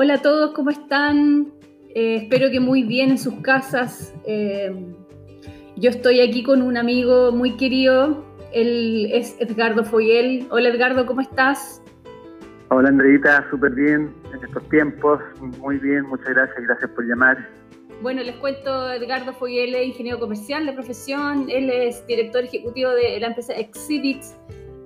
[0.00, 1.48] Hola a todos, ¿cómo están?
[1.92, 4.14] Eh, espero que muy bien en sus casas.
[4.28, 4.72] Eh,
[5.74, 10.46] yo estoy aquí con un amigo muy querido, él es Edgardo Foyel.
[10.52, 11.82] Hola Edgardo, ¿cómo estás?
[12.68, 15.18] Hola Andreita, súper bien en estos tiempos,
[15.58, 17.48] muy bien, muchas gracias, gracias por llamar.
[18.00, 23.18] Bueno, les cuento, Edgardo Foyel es ingeniero comercial de profesión, él es director ejecutivo de
[23.18, 24.36] la empresa Exhibits,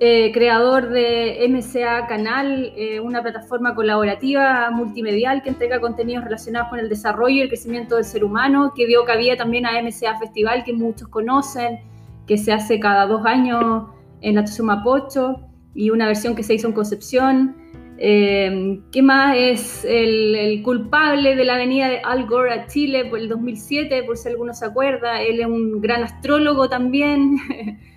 [0.05, 6.81] eh, creador de MCA Canal, eh, una plataforma colaborativa multimedial que entrega contenidos relacionados con
[6.81, 10.64] el desarrollo y el crecimiento del ser humano, que dio cabida también a MCA Festival,
[10.64, 11.79] que muchos conocen,
[12.27, 13.91] que se hace cada dos años
[14.22, 15.36] en la Mapocho,
[15.72, 17.55] y una versión que se hizo en Concepción.
[17.99, 23.05] Eh, ¿Qué más es el, el, culpable de la venida de Al Gore a Chile
[23.05, 25.22] por el 2007, por si alguno se acuerda?
[25.22, 27.36] Él es un gran astrólogo también.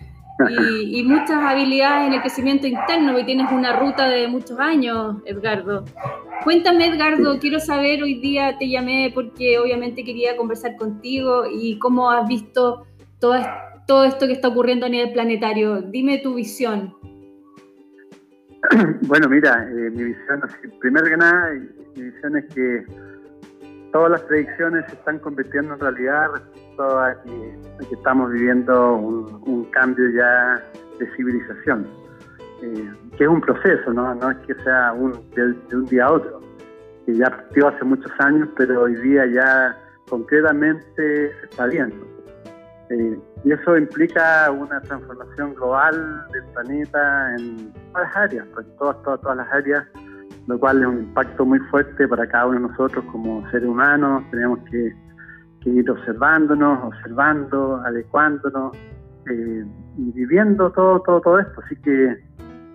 [0.50, 5.86] y, muchas habilidades en el crecimiento interno, y tienes una ruta de muchos años, Edgardo.
[6.44, 12.12] Cuéntame, Edgardo, quiero saber, hoy día te llamé porque obviamente quería conversar contigo y cómo
[12.12, 12.86] has visto
[13.20, 13.36] todo,
[13.88, 15.82] todo esto que está ocurriendo a nivel planetario.
[15.82, 16.94] Dime tu visión.
[19.02, 20.42] Bueno, mira, eh, mi visión,
[20.80, 21.52] primero que nada,
[21.96, 22.84] mi visión es que
[23.96, 27.58] todas las predicciones se están convirtiendo en realidad respecto a que,
[27.94, 30.62] estamos viviendo un, cambio ya
[31.00, 31.88] de civilización,
[32.62, 34.14] eh, que es un proceso, ¿no?
[34.16, 36.42] no es que sea un, de, un día a otro,
[37.06, 39.78] que ya partió hace muchos años, pero hoy día ya
[40.10, 41.96] concretamente se está viendo.
[42.90, 49.02] Eh, y eso implica una transformación global del planeta en todas las áreas, pues, todas,
[49.04, 49.88] todas, todas las áreas
[50.48, 54.24] lo cual es un impacto muy fuerte para cada uno de nosotros como seres humanos.
[54.32, 54.94] Tenemos que,
[55.68, 58.78] ir observándonos, observando, adecuándonos
[59.32, 59.66] eh,
[59.98, 61.62] y viviendo todo, todo, todo esto.
[61.66, 62.24] Así que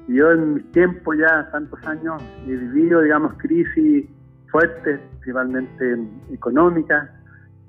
[0.08, 4.06] yo en mis tiempos ya, tantos años, he vivido, digamos, crisis
[4.50, 5.98] fuertes, principalmente
[6.32, 7.08] económicas,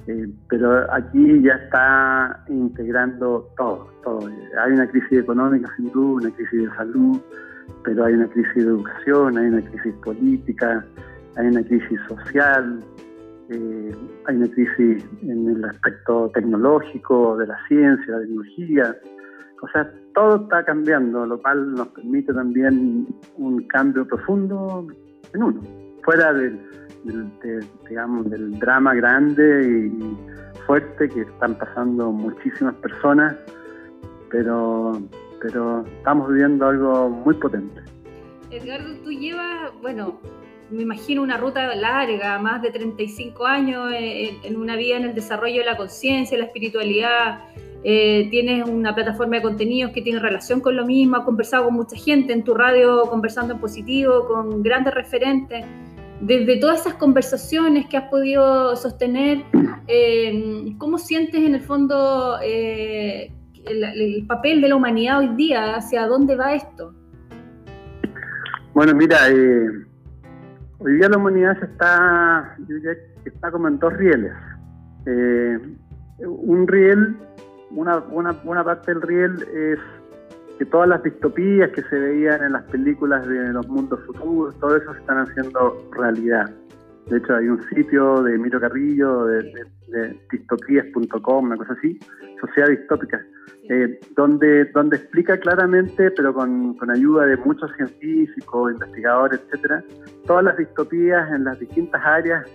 [0.08, 4.28] eh, pero aquí ya está integrando todo, todo.
[4.64, 7.22] Hay una crisis económica sin duda, una crisis de salud,
[7.84, 10.86] pero hay una crisis de educación, hay una crisis política,
[11.36, 12.80] hay una crisis social,
[13.50, 13.96] eh,
[14.28, 18.96] hay una crisis en el aspecto tecnológico, de la ciencia, la tecnología.
[19.62, 23.08] O sea, todo está cambiando, lo cual nos permite también
[23.38, 24.88] un cambio profundo
[25.34, 25.62] en uno,
[26.04, 26.60] fuera del,
[27.88, 30.18] digamos, del drama grande y
[30.66, 33.36] fuerte que están pasando muchísimas personas,
[34.30, 34.94] pero
[35.42, 37.82] pero estamos viviendo algo muy potente.
[38.52, 40.20] Edgardo, tú llevas, bueno,
[40.70, 45.60] me imagino una ruta larga, más de 35 años en, una vida en el desarrollo
[45.60, 47.40] de la conciencia, la espiritualidad.
[47.84, 51.74] Eh, tienes una plataforma de contenidos que tiene relación con lo mismo, has conversado con
[51.74, 55.66] mucha gente en tu radio, conversando en positivo, con grandes referentes.
[56.22, 59.44] Desde todas esas conversaciones que has podido sostener,
[59.88, 63.32] eh, ¿cómo sientes en el fondo eh,
[63.66, 66.94] el, papel de la humanidad hoy día, hacia dónde va esto.
[68.74, 69.68] Bueno, mira, eh,
[70.80, 72.58] hoy día la humanidad está,
[73.26, 74.34] está como en dos rieles.
[75.06, 75.60] Eh,
[76.20, 77.16] un riel,
[77.72, 79.80] una, una, una parte del riel es
[80.58, 84.78] que todas las distopías que se veían en las películas de los mundos futuros, todo
[84.78, 86.52] eso se están haciendo realidad.
[87.08, 89.52] De hecho, hay un sitio de Miro Carrillo, de,
[90.32, 92.00] distopías.com, una cosa así,
[92.40, 93.26] Sociedad Distópica,
[93.70, 99.84] eh, donde, donde explica claramente, pero con, con, ayuda de muchos científicos, investigadores, etcétera,
[100.26, 102.46] todas las distopías en las distintas áreas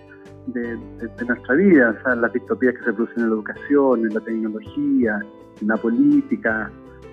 [0.47, 0.77] de,
[1.25, 5.19] nuestra vida, o sea, las distopías que se producen en la educación, en la tecnología,
[5.61, 6.71] en la política,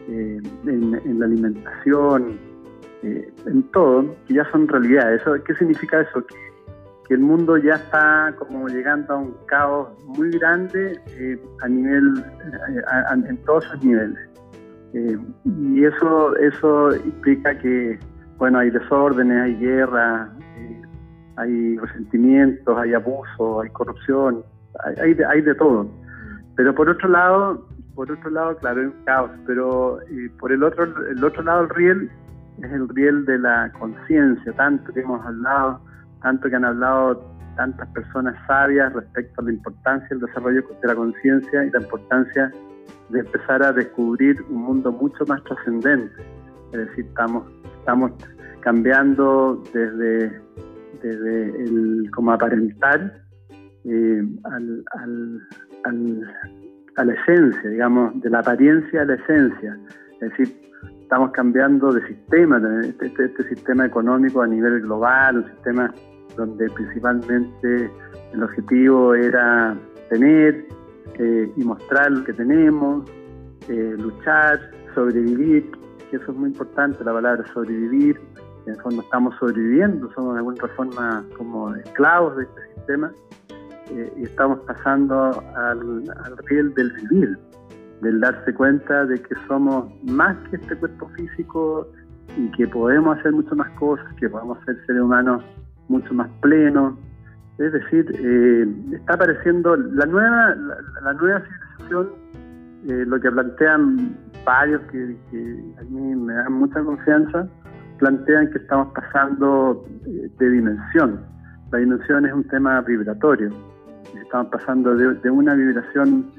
[0.09, 2.39] eh, en, la alimentación,
[3.03, 5.23] eh, en todo, que ya son realidades.
[5.47, 6.25] ¿Qué significa eso?
[6.27, 6.35] Que
[7.07, 12.19] que el mundo ya está como llegando a un caos muy grande eh, a nivel,
[12.19, 14.19] eh, en todos sus niveles.
[14.95, 17.99] Eh, y eso, eso implica que,
[18.39, 20.31] bueno, hay desórdenes, hay guerra,
[21.37, 24.43] hay resentimientos, hay abuso, hay corrupción,
[24.85, 25.91] hay, hay, de, todo.
[26.57, 29.99] Pero por otro lado, por otro lado, claro, hay un caos, pero
[30.39, 32.11] por el otro, el otro lado del riel
[32.63, 35.81] es el riel de la conciencia, tanto que hemos hablado
[36.25, 37.23] tanto que han hablado
[37.55, 42.51] tantas personas sabias respecto a la importancia del desarrollo de la conciencia y la importancia
[43.11, 46.23] de empezar a descubrir un mundo mucho más trascendente.
[46.73, 47.45] Es decir, estamos,
[47.79, 48.13] estamos
[48.61, 50.41] cambiando desde,
[51.03, 53.23] desde el como aparentar
[53.85, 54.85] eh, al,
[56.97, 59.79] a la esencia, digamos, de la apariencia a la esencia.
[60.23, 60.57] Es decir,
[61.03, 65.93] estamos cambiando de sistema, este, este, este sistema económico a nivel global, un sistema
[66.37, 67.91] donde principalmente
[68.33, 69.77] el objetivo era
[70.11, 70.67] tener
[71.19, 73.09] eh, y mostrar lo que tenemos,
[73.69, 74.61] eh, luchar,
[74.95, 75.71] sobrevivir,
[76.13, 78.21] eso es muy importante, la palabra sobrevivir,
[78.67, 83.13] en el fondo estamos sobreviviendo, somos de alguna forma como esclavos de este sistema
[83.91, 87.39] eh, y estamos pasando al, al del vivir,
[88.01, 91.87] del darse cuenta de que somos más que este cuerpo físico
[92.37, 95.45] y que podemos hacer mucho más cosas, que podemos ser seres humanos
[95.89, 96.95] mucho más plenos.
[97.59, 98.67] Es decir, eh,
[98.97, 100.55] está apareciendo la nueva,
[101.03, 102.09] la, nueva civilización,
[102.89, 105.17] eh, lo que plantean varios que,
[105.79, 107.47] a mí me dan mucha confianza,
[107.99, 111.21] plantean que estamos pasando eh, de dimensión.
[111.71, 113.51] La dimensión es un tema vibratorio.
[114.21, 116.31] Estamos pasando de, una vibración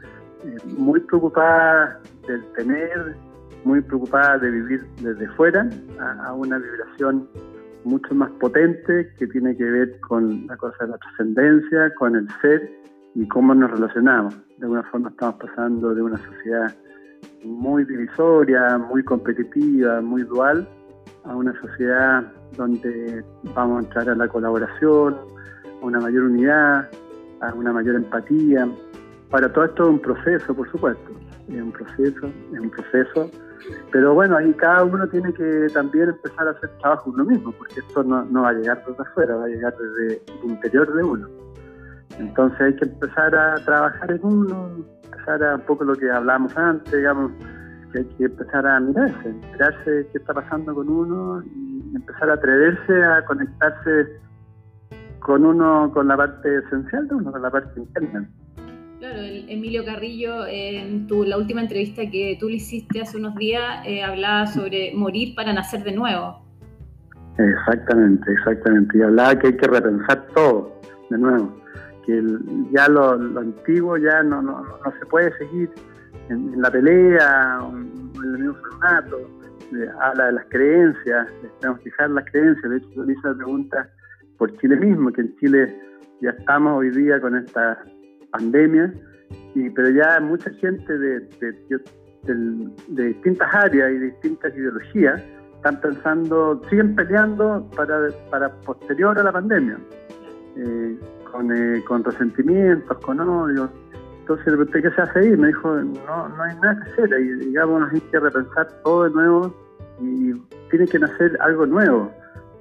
[0.77, 3.15] muy preocupada del tener,
[3.63, 5.67] muy preocupada de vivir desde fuera,
[5.99, 7.27] a una vibración
[7.85, 12.27] mucho más potente que tiene que ver con la cosa de la trascendencia, con el
[12.41, 12.69] ser
[13.13, 14.35] y cómo nos relacionamos.
[14.57, 16.75] De alguna forma estamos pasando de una sociedad
[17.43, 20.67] muy divisoria, muy competitiva, muy dual,
[21.23, 23.23] a una sociedad donde
[23.55, 25.15] vamos a entrar a la colaboración,
[25.81, 26.89] a una mayor unidad,
[27.41, 28.67] a una mayor empatía.
[29.29, 31.11] Para todo esto es un proceso, por supuesto,
[31.49, 33.31] es un proceso, es un proceso
[33.91, 37.79] pero bueno, ahí cada uno tiene que también empezar a hacer trabajo uno mismo, porque
[37.79, 41.27] esto no, va a llegar desde afuera, va a llegar desde el interior de uno.
[42.19, 46.55] Entonces hay que empezar a trabajar en uno, empezar a un poco lo que hablamos
[46.57, 47.31] antes, digamos,
[47.91, 52.33] que hay que empezar a mirarse, mirarse qué está pasando con uno y empezar a
[52.33, 54.19] atreverse a conectarse
[55.19, 58.29] con uno, con la parte esencial de uno, con la parte interna.
[59.05, 63.35] Claro, el Emilio Carrillo, en tu, la última entrevista que tú le hiciste hace unos
[63.35, 66.43] días, eh, hablaba sobre morir para nacer de nuevo.
[67.37, 68.97] Exactamente, exactamente.
[68.97, 70.81] Y hablaba que hay que repensar todo
[71.11, 71.55] de nuevo,
[72.07, 72.19] que
[72.71, 74.65] ya lo, antiguo ya no,
[74.99, 75.69] se puede seguir
[76.29, 79.19] en, la pelea, en, el mismo formato.
[79.71, 81.27] Eh, habla de las creencias,
[81.59, 82.71] tenemos que fijar las creencias.
[82.71, 83.87] De hecho, hice la pregunta
[84.39, 85.79] por Chile mismo, que en Chile
[86.21, 87.77] ya estamos hoy día con esta
[88.37, 88.93] pandemia,
[89.53, 91.19] y, pero ya mucha gente de,
[92.23, 95.21] de, distintas áreas y distintas ideologías
[95.55, 99.77] están pensando, siguen peleando para, para posterior a la pandemia,
[100.57, 100.99] eh,
[101.31, 103.69] con, eh, con resentimientos, con odio.
[104.21, 107.19] Entonces le pregunté qué se hace ahí, me dijo, no, no hay nada que hacer,
[107.19, 109.55] y digamos, hay que repensar todo de nuevo
[110.01, 110.33] y
[110.69, 112.11] tiene que nacer algo nuevo.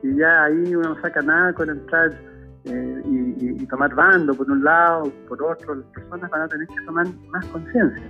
[0.02, 2.12] Y ya ahí uno no saca nada con entrar
[2.64, 6.84] eh, y, tomar bando por un lado, por otro, las personas van a tener que
[6.86, 8.02] tomar más conciencia,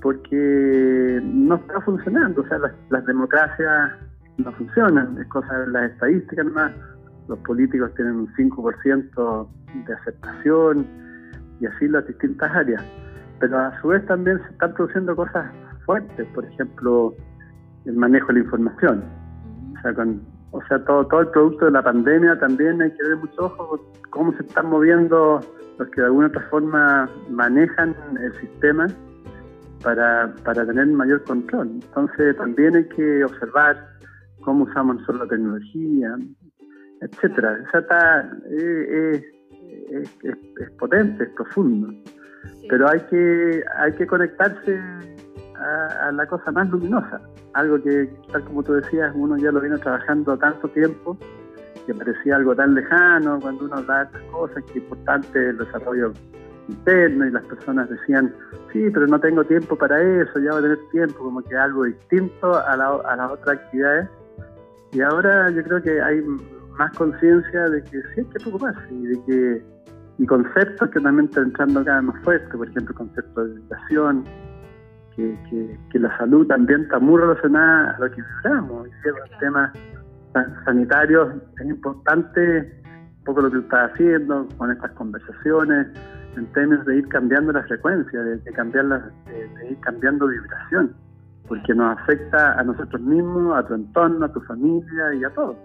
[0.00, 2.58] porque no está funcionando, o sea,
[2.90, 3.92] las, democracias
[4.36, 6.72] no funcionan, es cosa de las estadísticas nomás,
[7.28, 9.48] los políticos tienen un 5%
[9.86, 10.86] de aceptación
[11.60, 12.84] y así las distintas áreas,
[13.40, 15.50] pero a su vez también se están produciendo cosas
[15.84, 17.14] fuertes, por ejemplo,
[17.86, 19.04] el manejo de la información,
[19.76, 23.02] o sea, con o sea, todo, todo el producto de la pandemia también hay que
[23.02, 23.80] ver mucho ojo
[24.10, 25.40] cómo se están moviendo
[25.78, 28.86] los que de alguna otra forma manejan el sistema
[29.82, 31.68] para, para tener mayor control.
[31.82, 33.84] Entonces también hay que observar
[34.44, 36.16] cómo usamos nosotros la tecnología,
[37.00, 37.58] etcétera.
[37.66, 39.24] O sea, está, es,
[39.90, 41.92] es, potente, es profundo.
[42.68, 44.80] Pero hay que, hay que conectarse
[45.56, 47.20] a, la cosa más luminosa,
[47.54, 51.16] algo que, tal como tú decías, uno ya lo viene trabajando tanto tiempo
[51.86, 56.12] que parecía algo tan lejano cuando uno da estas cosas, que importante el desarrollo
[56.68, 58.34] interno y las personas decían,
[58.72, 61.84] sí, pero no tengo tiempo para eso, ya voy a tener tiempo, como que algo
[61.84, 64.08] distinto a, la, a las otras actividades.
[64.92, 66.22] Y ahora yo creo que hay
[66.78, 69.74] más conciencia de que sí hay que preocuparse y de que
[70.18, 73.52] y conceptos que también están entrando cada vez más fuertes, por ejemplo, el concepto de
[73.54, 74.24] educación,
[75.16, 78.88] que, la salud también está muy relacionada a lo que vibramos.
[78.88, 79.72] Y los temas
[80.64, 82.82] sanitarios es importante
[83.18, 85.88] un poco lo que está haciendo con estas conversaciones
[86.36, 90.94] en términos de ir cambiando la frecuencia, de, cambiar la, de, ir cambiando vibración,
[91.46, 95.56] porque nos afecta a nosotros mismos, a tu entorno, a tu familia y a todos.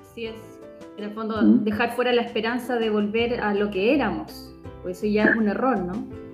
[0.00, 0.60] Así es.
[0.96, 1.64] En el fondo, ¿Mm?
[1.64, 5.48] dejar fuera la esperanza de volver a lo que éramos, pues eso ya es un
[5.48, 6.25] error, ¿no?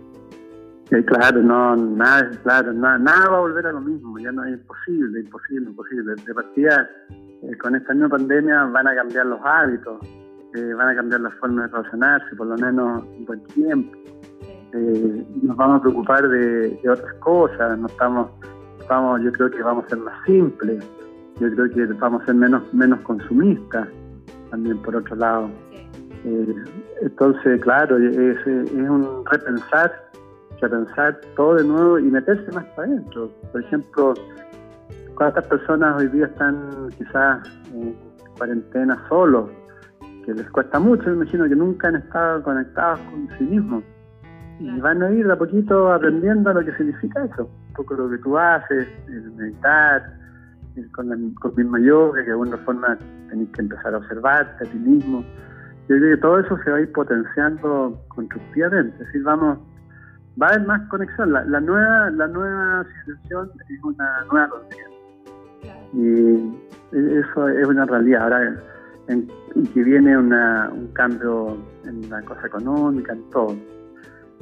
[1.07, 4.53] Claro, no, nada, claro, nada, nada va a volver a lo mismo, ya no es
[4.53, 6.15] imposible, imposible, imposible.
[6.27, 6.91] De partida,
[7.43, 9.99] eh, con esta nueva pandemia van a cambiar los hábitos,
[10.55, 13.97] eh, van a cambiar las formas de relacionarse, por lo menos un buen tiempo.
[14.75, 18.31] Eh, nos vamos a preocupar de, otras cosas, no estamos,
[18.89, 20.83] vamos, yo creo que vamos a ser más simples,
[21.41, 23.89] yo creo que vamos a ser menos, menos consumistas,
[24.51, 25.51] también por otro lado.
[26.25, 26.55] Eh,
[27.03, 29.93] entonces, claro, es, es, un repensar,
[30.63, 33.31] repensar todo de nuevo y meterse más para adentro.
[33.51, 34.15] Por ejemplo,
[35.17, 37.95] ¿cuántas personas hoy día están quizás en
[38.39, 39.51] cuarentena solos?
[40.25, 43.83] Que les cuesta mucho, me imagino que nunca han estado conectados con sí mismos.
[44.61, 47.51] Y van a ir de a poquito aprendiendo lo que significa eso.
[47.69, 50.03] Un poco lo que tú haces, el meditar,
[50.93, 52.97] con, la, con misma yoga, que de alguna forma
[53.29, 55.25] tenés que empezar a observarte a ti mismo.
[55.89, 59.59] Yo creo que todo eso se va a ir potenciando constructivamente, es decir, vamos,
[60.41, 61.33] va a haber más conexión.
[61.33, 64.89] La, nueva la nueva civilización es una nueva conciencia.
[65.95, 66.57] Y
[66.93, 68.23] eso es una realidad.
[68.23, 68.57] Ahora,
[69.09, 69.29] en,
[69.75, 73.57] que viene una, un cambio en la cosa económica, en todo.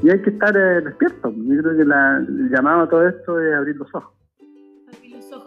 [0.02, 1.30] Y hay que estar eh, despierto.
[1.30, 4.20] Yo creo que el llamado a todo esto es abrir los ojos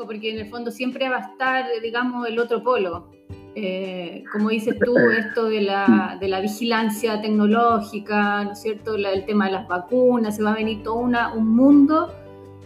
[0.06, 3.10] porque en el fondo siempre va a estar, digamos, el otro polo.
[3.56, 8.96] Eh, como dices tú, esto de la, de la vigilancia tecnológica, ¿no es cierto?
[8.96, 12.12] el tema de las vacunas, se va a venir todo un mundo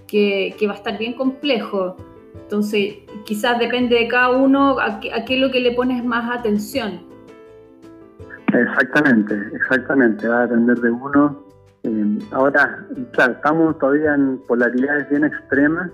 [0.08, 1.98] que, que, va a estar bien complejo.
[2.36, 6.29] Entonces, quizás depende de cada uno a a qué es lo que le pones más
[6.39, 7.01] atención.
[8.53, 11.44] Exactamente, exactamente, va a depender de uno.
[11.84, 15.91] Eh, ahora, claro, estamos todavía en polaridades bien extremas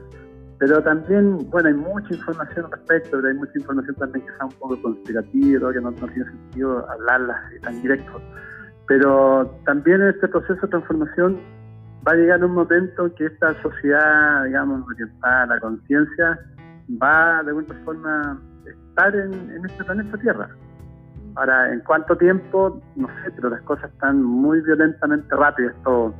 [0.63, 4.45] pero también, bueno, hay mucha información al respecto, pero hay mucha información también que sea
[4.45, 8.21] un poco conspirativa, que no, tiene sentido hablarla tan directo.
[8.87, 11.37] Pero también en este proceso de transformación
[12.07, 16.39] va a llegar un momento que esta sociedad, digamos, orientada a la conciencia,
[16.91, 20.47] va de alguna forma estar en, en este planeta Tierra.
[21.35, 22.81] Ahora, ¿en cuánto tiempo?
[22.95, 26.15] No sé, pero las cosas están muy violentamente rápidas todo.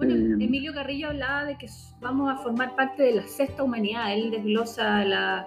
[0.00, 1.66] Bueno, Emilio Carrillo hablaba de que
[2.00, 4.14] vamos a formar parte de la sexta humanidad.
[4.14, 5.46] Él desglosa la,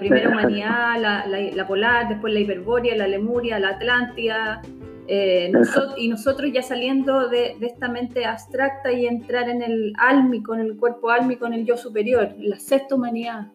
[0.00, 4.60] primera humanidad, la, polar, después la hiperbórea, la lemuria, la atlántida.
[5.06, 5.52] Eh,
[5.98, 10.76] y nosotros ya saliendo de, esta mente abstracta y entrar en el álmico, en el
[10.76, 13.52] cuerpo álmico, en el yo superior, la sexta humanidad.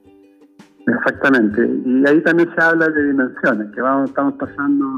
[0.88, 1.70] Exactamente.
[1.86, 4.96] Y ahí también se habla de dimensiones, que vamos, estamos pasando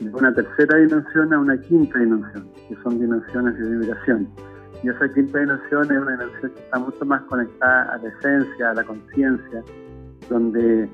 [0.00, 4.28] de una tercera dimensión a una quinta dimensión, que son dimensiones de vibración.
[4.82, 8.70] Y esa quinta dimensión es una dimensión que está mucho más conectada a la esencia,
[8.70, 9.62] a la conciencia,
[10.28, 10.88] donde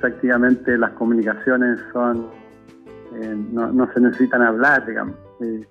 [0.00, 2.26] prácticamente las comunicaciones son
[3.14, 5.14] eh, no, se necesitan hablar, digamos.
[5.40, 5.64] Eh,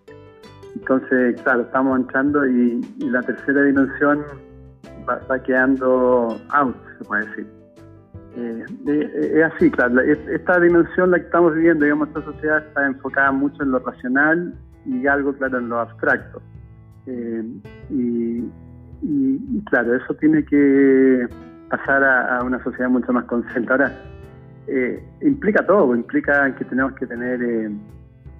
[0.75, 4.23] entonces, claro, estamos entrando y, la tercera dimensión
[5.07, 7.47] va, quedando out, se puede decir.
[8.35, 8.65] Eh,
[9.35, 13.61] es así, claro, esta dimensión la que estamos viviendo, digamos, esta sociedad está enfocada mucho
[13.61, 16.41] en lo racional y algo, claro, en lo abstracto.
[17.07, 17.43] Eh,
[17.89, 18.43] y,
[19.69, 21.27] claro, eso tiene que
[21.69, 23.71] pasar a, una sociedad mucho más consciente.
[23.71, 23.91] Ahora,
[24.67, 27.69] eh, implica todo, implica que tenemos que tener eh,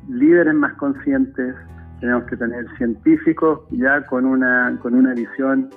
[0.10, 1.56] líderes más conscientes,
[2.00, 5.70] tenemos que tener científicos ya con una, con una visión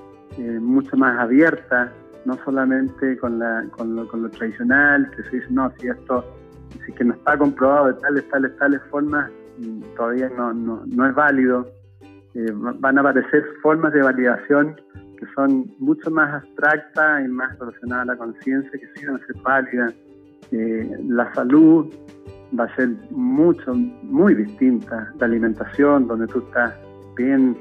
[0.61, 1.91] mucho más abierta,
[2.27, 6.25] no solamente con, la, con, lo, con lo tradicional, que se dice, no, si esto
[6.85, 11.07] si que no está comprobado de tales, tales, tales formas, mm, todavía no, no, no
[11.07, 11.71] es válido.
[12.37, 14.77] Eh, van a aparecer formas de validación
[15.19, 19.27] que son mucho más abstractas y más relacionadas a la conciencia, que sí van a
[19.27, 19.95] ser válidas.
[20.53, 21.87] Eh, la salud
[22.59, 25.11] va a ser mucho, muy distinta.
[25.19, 26.75] La alimentación, donde tú estás
[27.17, 27.57] bien,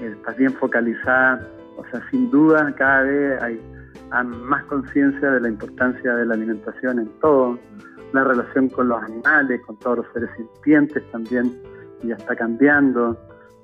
[0.00, 1.40] eh, estás bien focalizada.
[1.76, 3.60] O sea, sin duda cada vez hay,
[4.10, 7.56] hay más conciencia de la importancia de la alimentación en todo.
[8.12, 11.52] La relación con los animales, con todos los seres sintientes también
[12.02, 13.16] ya está cambiando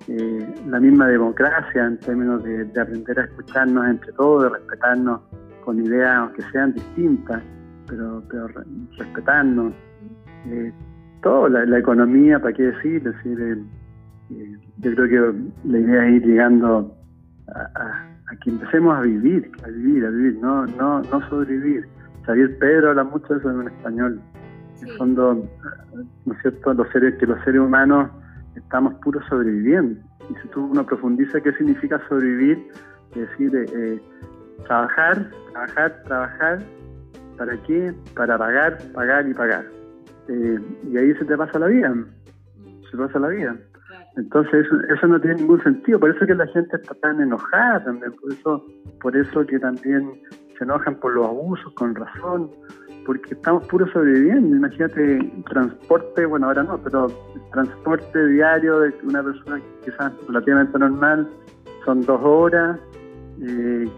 [0.09, 5.21] eh, la misma democracia en términos de, aprender a escucharnos entre todos, de respetarnos
[5.65, 7.43] con ideas aunque sean distintas,
[7.87, 8.49] pero, pero
[8.99, 9.73] respetarnos.
[10.47, 10.73] Eh,
[11.23, 13.03] todo, la, economía, ¿para qué decir?
[13.03, 13.65] decir
[14.31, 16.95] eh, yo creo que la idea es ir llegando
[17.49, 18.11] a,
[18.43, 21.87] que empecemos a vivir, a vivir, a vivir, no, no, no sobrevivir.
[22.27, 24.21] Xavier Pedro habla mucho de eso en español.
[24.83, 25.49] En el fondo,
[26.27, 26.75] ¿no es cierto?
[26.75, 28.11] Los seres, que los seres humanos
[28.57, 30.01] estamos puros sobreviviendo.
[30.31, 32.67] Y si tú uno profundiza qué significa sobrevivir,
[33.15, 34.03] es decir, eh, eh,
[34.67, 36.59] trabajar, trabajar, trabajar,
[37.37, 37.93] ¿para qué?
[38.15, 39.65] Para pagar, pagar y pagar.
[40.29, 40.59] Eh,
[40.91, 41.95] y ahí se te pasa la vida,
[42.91, 43.57] se pasa la vida.
[44.17, 48.13] Entonces eso, no tiene ningún sentido, por eso que la gente está tan enojada también,
[48.13, 48.67] por eso,
[49.01, 50.09] por eso que también
[50.57, 52.49] se enojan por los abusos, con razón,
[53.05, 54.57] porque estamos puros sobreviviendo.
[54.57, 57.07] Imagínate transporte, bueno, ahora no, pero
[57.53, 61.29] transporte diario de una persona quizás relativamente normal
[61.85, 62.79] son dos horas,
[63.43, 63.89] eh,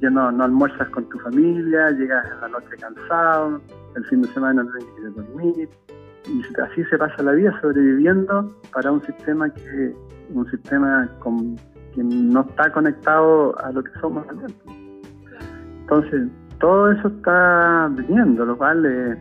[0.00, 3.60] ya no, no, almuerzas con tu familia, llegas a la noche cansado,
[3.94, 5.68] el fin de semana no tienes que dormir.
[6.26, 9.94] y así se pasa la vida sobreviviendo para un sistema que
[10.34, 11.56] un sistema con,
[11.94, 14.54] que no está conectado a lo que somos realmente.
[15.80, 16.28] Entonces,
[16.60, 19.18] todo eso está viniendo, lo cual es,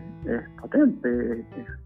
[0.61, 1.45] potente,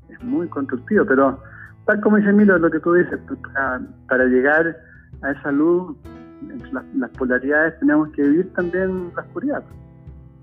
[0.09, 1.39] es, muy constructivo, pero
[1.85, 3.39] tal como dice Milo, lo que tú dices, pues,
[4.07, 4.75] para, llegar
[5.21, 5.97] a esa luz,
[6.71, 9.63] las, polaridades, tenemos que vivir también la oscuridad.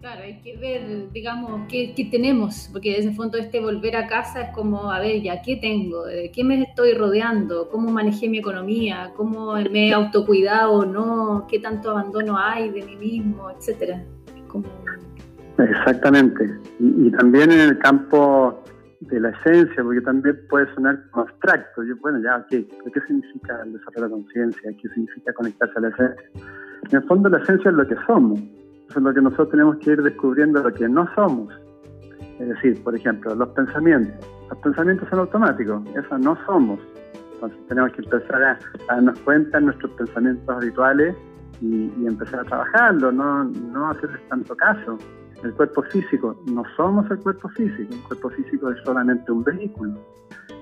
[0.00, 4.43] Claro, hay que ver, digamos, qué, tenemos, porque desde el fondo este volver a casa
[4.43, 6.05] es como, a ver, ya, ¿qué tengo?
[6.05, 7.69] ¿De qué me estoy rodeando?
[7.71, 9.12] ¿Cómo manejé mi economía?
[9.17, 11.47] ¿Cómo me he autocuidado o no?
[11.50, 13.50] ¿Qué tanto abandono hay de mí mismo?
[13.50, 14.05] Etcétera.
[15.59, 16.59] Exactamente.
[16.78, 18.62] Y, también en el campo
[19.00, 21.83] de la esencia, porque también puede sonar como abstracto.
[21.85, 24.71] Yo, bueno, ya, ¿qué, ¿qué significa el desarrollo de conciencia?
[24.80, 26.30] ¿Qué significa conectarse a la esencia?
[26.90, 28.40] En el fondo la esencia es lo que somos
[28.90, 31.54] eso es lo que nosotros tenemos que ir descubriendo lo que no somos.
[32.40, 34.26] Es decir, por ejemplo, los pensamientos.
[34.49, 36.80] Los pensamientos son automáticos, eso no somos.
[37.35, 41.14] Entonces tenemos que empezar a, darnos cuenta en nuestros pensamientos habituales
[41.61, 44.99] y, empezar a trabajarlo, no, no hacerles tanto caso.
[45.43, 49.99] El cuerpo físico, no somos el cuerpo físico, el cuerpo físico es solamente un vehículo.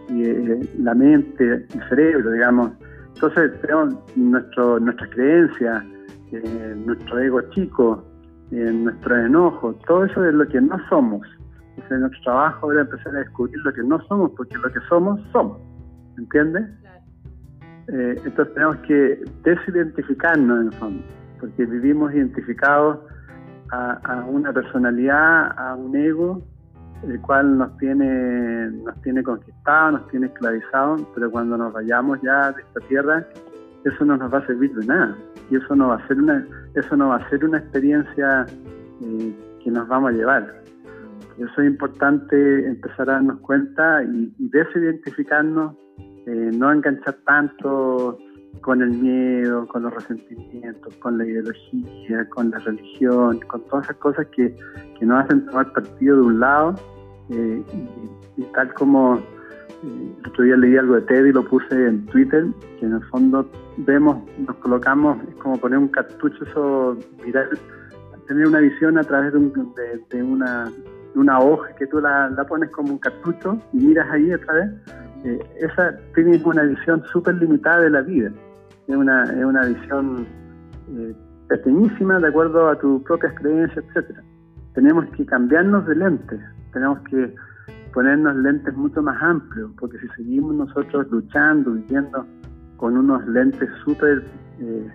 [0.08, 2.72] Y eh, la mente, el cerebro, digamos.
[3.14, 5.84] Entonces tenemos nuestro, nuestras creencias,
[6.30, 8.04] eh, nuestro ego chico,
[8.50, 11.26] en nuestro enojo, todo eso es lo que no somos.
[11.70, 15.20] Entonces, nuestro trabajo era empezar a descubrir lo que no somos, porque lo que somos,
[15.32, 15.58] somos.
[16.16, 16.64] ¿Entiendes?
[17.88, 21.04] Eh, entonces tenemos que desidentificarnos en el fondo,
[21.40, 22.98] porque vivimos identificados
[23.70, 26.42] a, una personalidad, a un ego,
[27.04, 32.52] el cual nos tiene, nos tiene conquistado, nos tiene esclavizado, pero cuando nos vayamos ya
[32.52, 33.26] de esta tierra,
[33.84, 35.16] eso no nos va a servir de nada.
[35.50, 38.46] Y eso no va a ser una eso no va a ser una experiencia
[39.02, 40.62] eh, que nos vamos a llevar.
[41.38, 45.74] Eso es importante empezar a darnos cuenta y, y desidentificarnos
[46.28, 48.18] eh, no enganchar tanto
[48.60, 53.96] con el miedo, con los resentimientos, con la ideología, con la religión, con todas esas
[53.96, 54.54] cosas que,
[54.98, 56.74] que nos hacen tomar partido de un lado
[57.30, 57.62] eh,
[58.36, 59.22] y, tal como
[59.82, 62.46] el otro día leí algo de Ted y lo puse en Twitter,
[62.78, 67.48] que en el fondo vemos, nos colocamos, es como poner un cartucho, eso, mirar,
[68.26, 70.70] tener una visión a través de, una,
[71.14, 74.70] una hoja que tú la, pones como un cartucho y miras ahí a través.
[75.24, 78.30] Eh, esa tienes una visión súper limitada de la vida.
[78.86, 80.26] Es una, es una visión
[80.90, 81.14] eh,
[81.48, 84.22] pequeñísima de acuerdo a tus propias creencias, etcétera.
[84.74, 86.40] Tenemos que cambiarnos de lentes,
[86.72, 87.34] tenemos que
[87.92, 92.24] ponernos lentes mucho más amplios, porque si seguimos nosotros luchando, viviendo
[92.76, 94.24] con unos lentes súper
[94.60, 94.88] eh,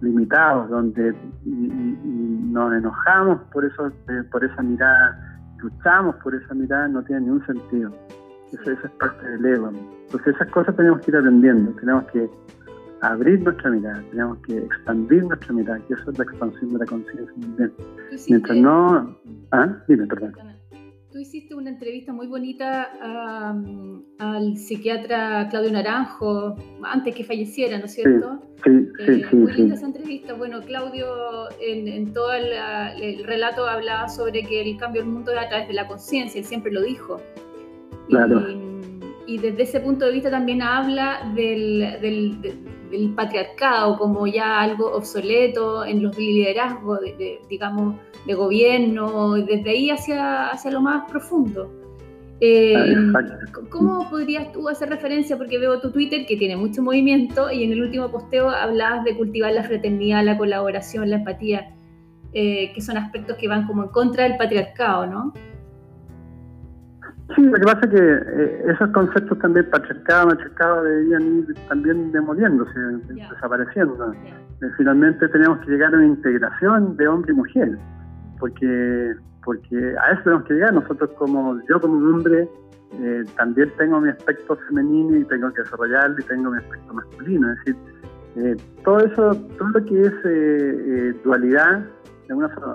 [0.00, 3.90] limitados, donde nos enojamos por, eso,
[4.30, 7.92] por esa mirada, luchamos por esa mirada, no tiene ningún sentido.
[8.52, 9.70] Eso, es parte del ego.
[9.70, 12.28] Entonces esas cosas tenemos que ir aprendiendo, tenemos que
[13.00, 16.86] abrir nuestra mirada, tenemos que expandir nuestra mirada, que eso es la expansión de la
[16.86, 17.70] conciencia.
[18.28, 19.18] Mientras no...
[19.52, 20.34] Ah, dime, perdón.
[21.10, 22.90] Tú hiciste una entrevista muy bonita
[24.18, 28.42] al psiquiatra Claudio Naranjo, antes que falleciera, ¿no es cierto?
[28.62, 28.70] Sí,
[29.06, 30.34] sí, eh, Muy linda esa entrevista.
[30.34, 31.06] Bueno, Claudio
[31.60, 35.74] en, todo el, relato hablaba sobre que el cambio del mundo es a través de
[35.74, 37.16] la conciencia, él siempre lo dijo.
[38.08, 38.42] Claro.
[39.26, 45.84] Y, desde ese punto de vista también habla del, del, patriarcado como ya algo obsoleto
[45.84, 47.00] en los liderazgos,
[47.50, 51.70] digamos, de gobierno, desde ahí hacia, hacia lo más profundo.
[52.40, 52.74] Eh,
[53.68, 55.36] ¿Cómo podrías tú hacer referencia?
[55.36, 59.16] Porque veo tu Twitter que tiene mucho movimiento y en el último posteo hablabas de
[59.16, 61.74] cultivar la fraternidad, la colaboración, la empatía,
[62.32, 65.32] eh, que son aspectos que van como en contra del patriarcado, ¿no?
[67.36, 72.10] Sí, lo que pasa es que eh, esos conceptos también patriarcado, matriarcado deberían ir también
[72.12, 74.14] demoliéndose, desapareciendo.
[74.76, 77.78] finalmente tenemos que llegar a una integración de hombre y mujer
[78.38, 79.14] porque,
[79.44, 80.72] porque a eso tenemos que llegar.
[80.74, 82.48] Nosotros como, yo como hombre,
[83.00, 87.52] eh, también tengo mi aspecto femenino y tengo que desarrollarlo y tengo mi aspecto masculino.
[87.52, 87.76] Es decir,
[88.36, 91.84] eh, todo eso, todo lo que es eh, dualidad,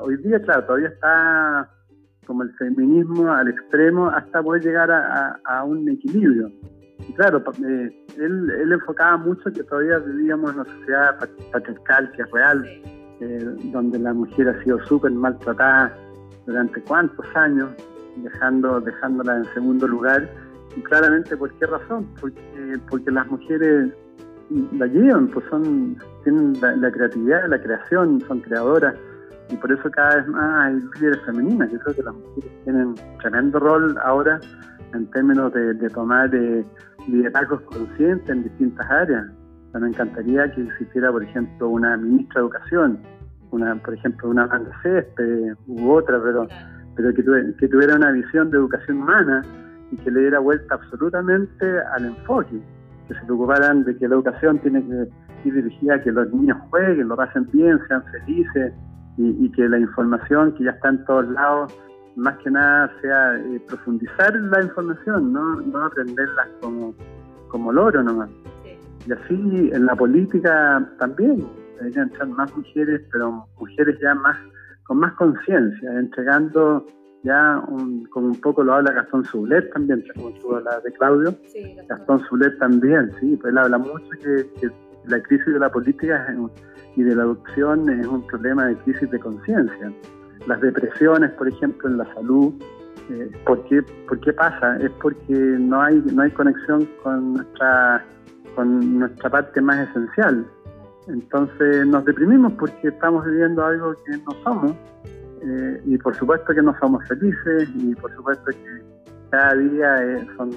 [0.02, 1.70] hoy día, claro, todavía está
[2.26, 6.52] como el feminismo al extremo hasta poder llegar a, un equilibrio.
[7.08, 11.20] Y claro, él, él enfocaba mucho que todavía vivíamos en una sociedad
[11.52, 12.66] patriarcal que es real,
[13.20, 15.96] eh, donde la mujer ha sido súper maltratada
[16.46, 17.70] durante cuántos años,
[18.18, 20.30] dejando, dejándola en segundo lugar.
[20.76, 22.08] Y claramente, ¿por qué razón?
[22.20, 23.94] Porque, porque las mujeres
[24.78, 28.96] la llevan, pues son, tienen la, creatividad, la creación, son creadoras.
[29.54, 31.72] Y por eso cada vez más hay líderes femeninas.
[31.72, 34.40] Yo creo que las mujeres tienen un tremendo rol ahora
[34.96, 36.66] en términos de, tomar de
[37.08, 39.28] liderazgos conscientes en distintas áreas.
[39.80, 43.00] me encantaría que existiera, por ejemplo, una ministra de Educación,
[43.52, 46.48] una, por ejemplo, una Amanda Césped u otra, pero,
[46.96, 47.24] pero que,
[47.60, 49.44] que tuviera una visión de educación humana
[49.92, 52.60] y que le diera vuelta absolutamente al enfoque,
[53.08, 56.58] que se preocuparan de que la educación tiene que ir dirigida a que los niños
[56.72, 58.74] jueguen, lo pasen bien, sean felices
[59.18, 61.74] y, que la información que ya está en todos lados,
[62.16, 66.96] más que nada sea eh, profundizar la información, no, no aprenderla como,
[67.50, 68.30] como loro nomás.
[69.08, 71.46] Y así en la política también.
[71.80, 74.38] Deberían ser más mujeres, pero mujeres ya más
[74.86, 76.86] con más conciencia, entregando
[77.24, 77.62] ya
[78.12, 81.34] como un poco lo habla Gastón Sublet también, como tú hablas de Claudio,
[81.88, 84.70] Gastón, Gastón también, sí, pues él habla mucho que,
[85.06, 86.36] la crisis de la política
[86.96, 89.94] y de la adopción es un problema de crisis de conciencia.
[90.48, 92.54] Las depresiones, por ejemplo, en la salud,
[93.10, 94.78] eh, ¿por, qué, ¿por qué pasa?
[94.78, 98.06] Es porque no hay, no hay conexión con nuestra,
[98.56, 100.46] con nuestra parte más esencial.
[101.08, 104.72] Entonces nos deprimimos porque estamos viviendo algo que no somos
[105.42, 108.82] eh, y por supuesto que no somos felices y por supuesto que
[109.30, 110.52] cada día eh, son,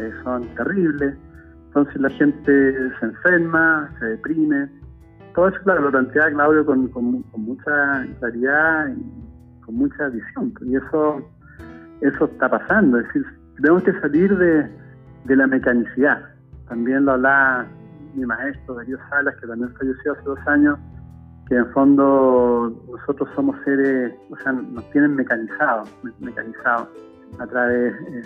[0.00, 1.14] eh, son terribles.
[1.74, 4.68] Entonces la gente se enferma, se deprime.
[5.34, 6.90] Todo eso, claro, lo plantea Claudio con,
[7.34, 10.52] mucha claridad y con mucha visión.
[10.66, 11.26] Y eso,
[12.02, 12.98] eso está pasando.
[12.98, 13.24] Es decir,
[13.56, 14.68] tenemos que salir de,
[15.24, 16.20] de la mecanicidad.
[16.68, 17.66] También lo hablaba
[18.14, 20.78] mi maestro Darío Salas, que también falleció hace dos años,
[21.48, 25.88] que en fondo nosotros somos seres, o sea, nos tienen mecanizados,
[26.20, 26.86] mecanizados
[27.38, 27.94] a través.
[28.10, 28.22] Eh,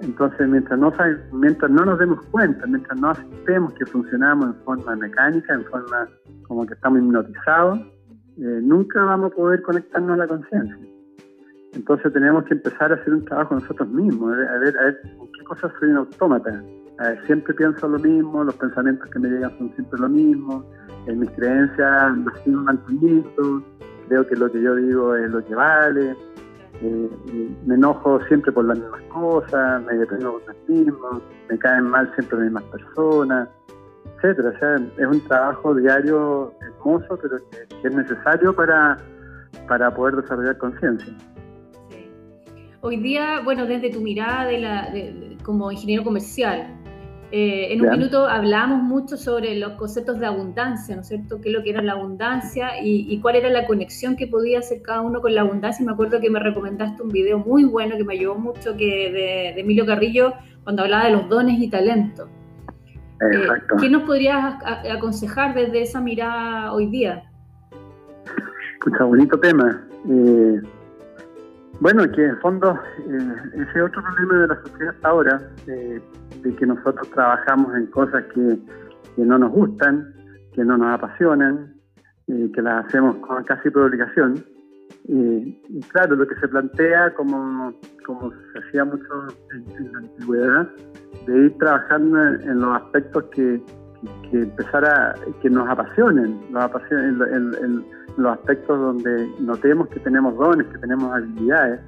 [0.00, 0.92] entonces, mientras no,
[1.32, 6.08] mientras no nos demos cuenta, mientras no aceptemos que funcionamos en forma mecánica, en forma
[6.46, 7.80] como que estamos hipnotizados,
[8.38, 10.76] eh, nunca vamos a poder conectarnos a la conciencia.
[11.72, 14.84] Entonces tenemos que empezar a hacer un trabajo nosotros mismos, a ver, a ver, a
[14.84, 16.62] ver en qué cosas soy un autómata.
[17.26, 20.64] siempre pienso lo mismo, los pensamientos que me llegan son siempre lo mismo,
[21.06, 23.62] en mis creencias las sigo manteniendo,
[24.08, 26.16] creo que lo que yo digo es lo que vale,
[26.80, 32.12] me enojo siempre por las mismas cosas, me detengo con las mismas, me caen mal
[32.14, 33.48] siempre las mismas personas,
[34.16, 34.52] etcétera.
[34.54, 38.96] O sea, es un trabajo diario hermoso, pero que, es necesario para,
[39.68, 41.12] para poder desarrollar conciencia.
[42.82, 44.88] Hoy día, bueno, desde tu mirada de la,
[45.42, 46.68] como ingeniero comercial,
[47.32, 51.40] eh, en un minuto hablamos mucho sobre los conceptos de abundancia, ¿no es cierto?
[51.40, 54.80] ¿Qué es lo que era la abundancia y, cuál era la conexión que podía hacer
[54.82, 55.82] cada uno con la abundancia?
[55.82, 59.10] Y me acuerdo que me recomendaste un video muy bueno que me ayudó mucho que
[59.12, 62.28] de, Emilio Carrillo cuando hablaba de los dones y talentos.
[63.20, 63.76] Eh, Exacto.
[63.80, 64.54] ¿Qué nos podrías
[64.88, 67.24] aconsejar desde esa mirada hoy día?
[68.80, 69.84] Pucha, bonito tema.
[70.08, 70.60] Eh,
[71.80, 72.78] bueno, que en fondo
[73.54, 75.40] ese otro problema de la sociedad ahora
[76.54, 78.58] que nosotros trabajamos en cosas que,
[79.16, 80.14] no nos gustan,
[80.52, 81.74] que no nos apasionan,
[82.28, 84.44] eh, que las hacemos con casi por obligación.
[85.08, 87.72] y claro, lo que se plantea como,
[88.04, 90.68] como se hacía mucho en, la antigüedad,
[91.26, 93.62] de ir trabajando en, los aspectos que,
[94.30, 97.84] que, empezara, que nos apasionen, nos apasionen en,
[98.16, 101.80] los aspectos donde notemos que tenemos dones, que tenemos habilidades,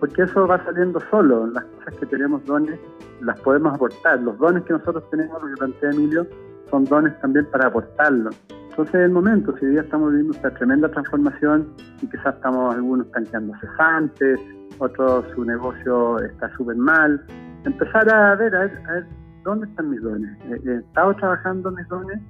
[0.00, 2.78] porque eso va saliendo solo, las cosas que tenemos dones
[3.20, 4.20] las podemos aportar.
[4.22, 6.26] Los dones que nosotros tenemos, lo que plantea Emilio,
[6.70, 8.36] son dones también para aportarlos.
[8.70, 11.68] Entonces es el momento, si hoy día estamos viviendo esta tremenda transformación
[12.00, 14.40] y quizás estamos algunos están quedando cesantes,
[14.78, 17.20] otros su negocio está súper mal,
[17.64, 19.06] empezar a ver, a ver,
[19.42, 20.30] dónde están mis dones.
[20.64, 22.20] He, estado trabajando mis dones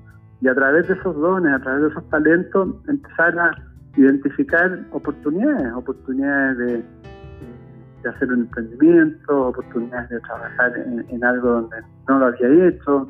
[0.40, 3.50] y a través de esos dones, a través de esos talentos, empezar a
[3.96, 6.84] identificar oportunidades, oportunidades de,
[8.02, 11.76] de hacer un emprendimiento, oportunidades de trabajar en, algo donde
[12.08, 13.08] no lo había hecho.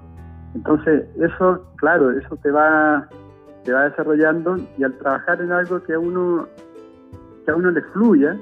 [0.54, 3.06] Entonces, eso, claro, eso te va,
[3.64, 6.48] te va desarrollando y al trabajar en algo que a uno,
[7.44, 8.36] que a uno le fluya,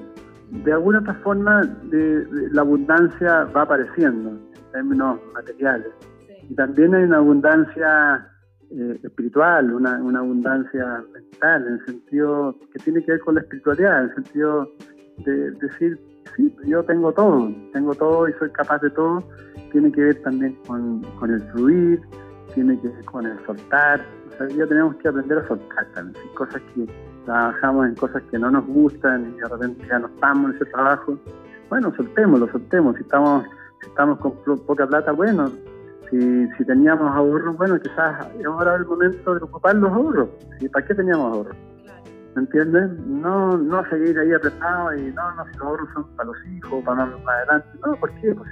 [0.51, 5.89] de alguna otra forma de, la abundancia va apareciendo en términos materiales.
[6.49, 8.31] Y también hay una abundancia
[8.71, 13.41] eh, espiritual, una, una abundancia mental, en el sentido que tiene que ver con la
[13.43, 14.69] espiritualidad, en el sentido
[15.25, 15.99] de decir
[16.37, 19.23] sí, yo tengo todo, tengo todo y soy capaz de todo,
[19.73, 22.01] tiene que ver también con, el fluir,
[22.55, 26.25] tiene que ver con el soltar, o sea, ya tenemos que aprender a soltar también,
[26.35, 26.87] cosas que
[27.25, 30.65] trabajamos en cosas que no nos gustan y de repente ya no estamos en ese
[30.67, 31.19] trabajo,
[31.69, 33.45] bueno, soltémoslo, soltemos, si estamos,
[33.83, 34.33] si estamos con
[34.67, 35.51] poca plata, bueno,
[36.11, 40.29] si, si teníamos ahorros, bueno, quizás ahora es el momento de ocupar los ahorros,
[40.73, 41.57] ¿para qué teníamos ahorros?
[42.37, 42.91] ¿me entiendes?
[43.07, 46.85] No, no seguir ahí apretado y no, no, si los ahorros son para los hijos,
[46.85, 47.69] para más, adelante.
[47.85, 48.35] No, ¿por qué?
[48.35, 48.51] Pues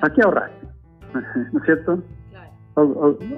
[0.00, 0.50] ¿Para qué ahorrar?
[1.52, 2.02] ¿No es cierto?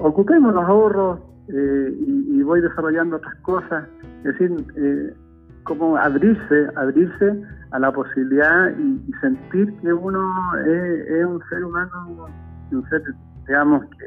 [0.00, 3.84] ocupemos los ahorros eh, y, voy desarrollando otras cosas.
[4.18, 5.14] Es decir, eh,
[5.62, 10.28] como abrirse, abrirse a la posibilidad y, sentir que uno
[10.66, 12.28] es, un ser humano,
[12.72, 13.02] un ser,
[13.50, 14.06] digamos, que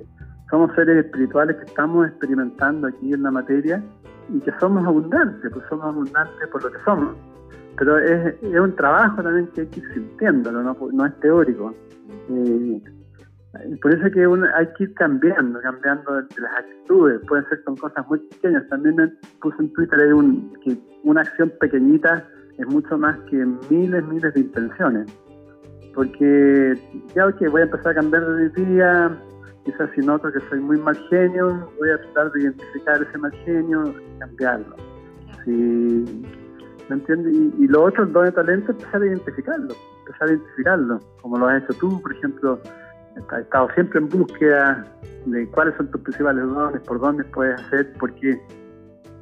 [0.49, 3.83] somos seres espirituales que estamos experimentando aquí en la materia
[4.33, 7.15] y que somos abundantes, pues somos abundantes por lo que somos.
[7.77, 11.73] Pero es, es un trabajo también que hay que ir sintiéndolo, no, no es teórico.
[12.29, 12.81] Eh,
[13.81, 14.25] por eso que
[14.55, 17.19] hay que ir cambiando, cambiando las actitudes.
[17.27, 18.67] Pueden ser con cosas muy pequeñas.
[18.69, 19.07] También me
[19.41, 22.25] puse en Twitter un, que una acción pequeñita
[22.57, 25.19] es mucho más que miles, miles de intenciones.
[25.93, 26.79] Porque
[27.13, 29.19] ya, ok, voy a empezar a cambiar de día,
[29.65, 33.31] quizás si noto que soy muy mal genio, voy a tratar de identificar ese mal
[33.45, 34.75] genio y cambiarlo.
[35.45, 37.33] ¿Me entiendes?
[37.59, 39.73] Y, lo otro, el don de talento, empezar a identificarlo,
[40.05, 42.59] empezar a identificarlo, como lo has hecho tú, por ejemplo,
[43.29, 44.85] has estado siempre en búsqueda
[45.25, 48.31] de cuáles son tus principales dones, por dónde puedes hacer, porque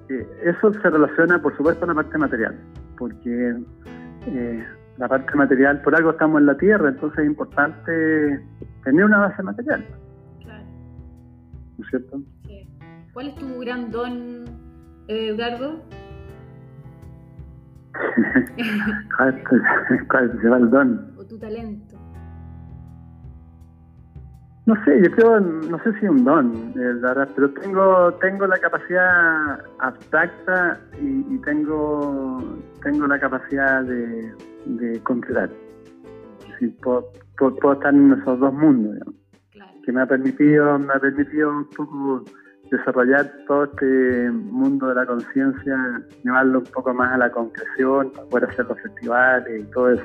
[0.09, 2.59] eh, eso se relaciona, por supuesto, con la parte material,
[2.97, 3.55] porque
[4.27, 8.39] eh, la parte material, por algo estamos en la tierra, entonces es importante
[8.83, 9.85] tener una base material.
[11.81, 12.21] ¿No es cierto?
[12.45, 12.69] Sí.
[13.11, 14.45] ¿Cuál es tu gran don,
[15.07, 15.81] eh, Eduardo?
[19.17, 19.43] ¿Cuál,
[20.07, 21.13] ¿Cuál es el don?
[21.17, 21.97] O tu talento.
[24.67, 28.45] No sé, yo creo, no sé si un don, eh, la verdad, pero tengo tengo
[28.45, 34.31] la capacidad abstracta y, tengo tengo la capacidad de,
[34.67, 35.49] de concretar.
[36.83, 38.97] puedo, estar en esos dos mundos,
[39.83, 42.23] que me ha permitido me ha permitido un poco
[42.71, 48.27] desarrollar todo este mundo de la conciencia, llevarlo un poco más a la concreción, para
[48.27, 50.03] poder hacer los festivales y todo eso.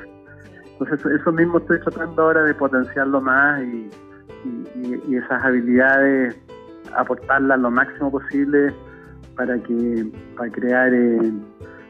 [0.73, 3.89] Entonces, eso mismo estoy tratando ahora de potenciarlo más y
[5.15, 6.37] esas habilidades
[6.95, 8.73] aportarlas lo máximo posible
[9.37, 11.33] para que para crear eh,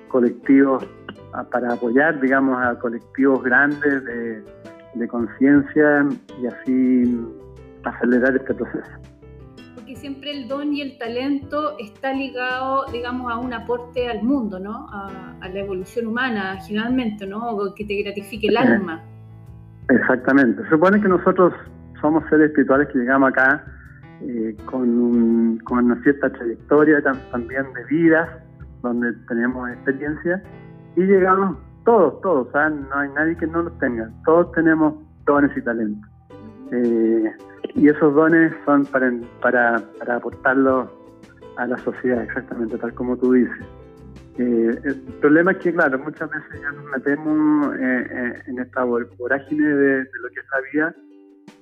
[0.09, 0.87] colectivos
[1.51, 4.45] para apoyar digamos a colectivos grandes de,
[5.09, 6.07] conciencia
[6.41, 7.21] y así
[7.89, 8.91] acelerar este proceso
[9.75, 14.59] porque siempre el don y el talento está ligado digamos a un aporte al mundo
[14.59, 19.03] no a, la evolución humana generalmente no que te gratifique el alma.
[19.89, 20.63] Exactamente.
[20.65, 21.53] Se supone que nosotros
[22.01, 23.65] somos seres espirituales que llegamos acá
[24.23, 28.29] eh, con, una cierta trayectoria también de vidas,
[28.83, 30.43] donde tenemos experiencia,
[30.97, 34.95] y llegamos todos, todos, no hay nadie que no los tenga, todos tenemos
[35.25, 36.11] dones y talentos.
[36.73, 37.33] Eh,
[37.77, 40.89] y esos dones son para, para, para aportarlos
[41.57, 43.67] a la sociedad, exactamente tal como tú dices.
[44.39, 50.05] Eh, el problema es que, claro, muchas veces ya nos metemos en esta vorágine de,
[50.05, 50.95] de, lo que es la vida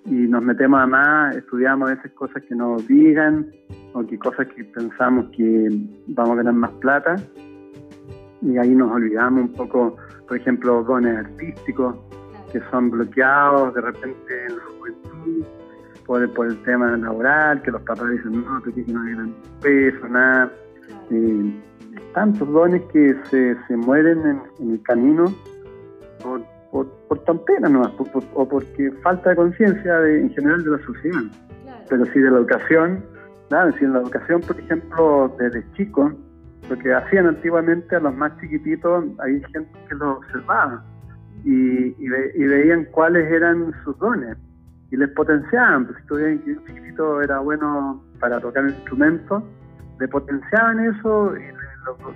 [0.06, 3.50] y nos metemos además, estudiamos a veces cosas que nos digan
[3.92, 5.68] o que cosas que pensamos que
[6.08, 7.16] vamos a ganar más plata
[8.42, 9.96] y ahí nos olvidamos un poco,
[10.28, 11.96] por ejemplo, dones artísticos
[12.52, 15.46] que son bloqueados de repente en la juventud
[16.06, 19.34] por, por el tema laboral, que los papás dicen, no, tú que no hay gran
[19.60, 20.52] peso, nada.
[22.14, 25.24] tantos dones que se, se mueren en, en el camino
[26.22, 27.92] por, por, por tontera nomás,
[28.34, 31.22] o porque falta de conciencia en general de la sociedad.
[31.88, 33.04] Pero si de la educación,
[33.50, 36.12] nada, si en la educación, por ejemplo, desde chicos,
[36.68, 40.82] lo que hacían antiguamente a los más chiquititos, hay gente que los observaba
[41.44, 44.36] y, y, veían cuáles eran sus dones
[44.90, 45.86] y les potenciaban.
[45.86, 49.42] Pues, si tuvieran que un chiquitito era bueno para tocar instrumentos,
[50.00, 51.42] le potenciaban eso y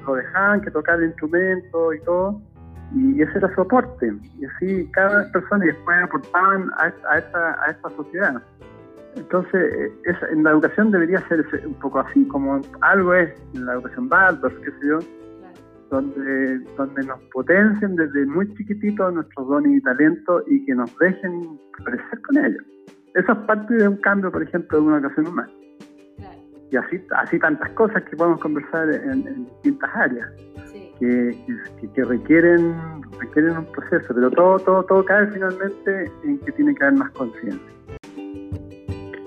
[0.06, 2.40] lo, dejaban que tocara el instrumento y todo
[2.94, 4.12] y ese era su aporte.
[4.38, 8.42] Y así cada persona y después aportaban a, a, esta, a esta sociedad.
[9.16, 9.92] Entonces,
[10.30, 14.54] en la educación debería ser un poco así, como algo es en la educación Waldorf,
[14.60, 14.98] qué sé yo,
[15.90, 21.58] donde, donde nos potencien desde muy chiquititos nuestros dones y talentos y que nos dejen
[21.84, 22.64] crecer con ellos.
[23.14, 25.50] Eso es parte de un cambio, por ejemplo, de una educación humana.
[26.70, 30.28] Y así, así tantas cosas que podemos conversar en, en distintas áreas
[30.98, 32.74] que, requieren,
[33.20, 37.10] requieren un proceso, pero todo, todo, todo cae finalmente en que tiene que haber más
[37.12, 37.72] conciencia.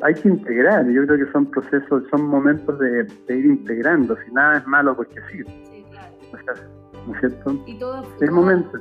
[0.04, 4.58] Hay que integrar, yo creo que son procesos, son momentos de, ir integrando, si nada
[4.58, 5.43] es malo porque sí.
[7.08, 7.63] ¿No es cierto?
[7.65, 8.04] Y todo,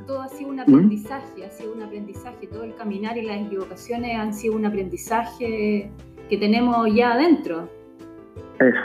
[0.07, 0.61] todo, ha sido un ¿Mm?
[0.61, 5.91] aprendizaje, ha sido un aprendizaje, todo el caminar y las equivocaciones han sido un aprendizaje
[6.29, 7.69] que tenemos ya adentro.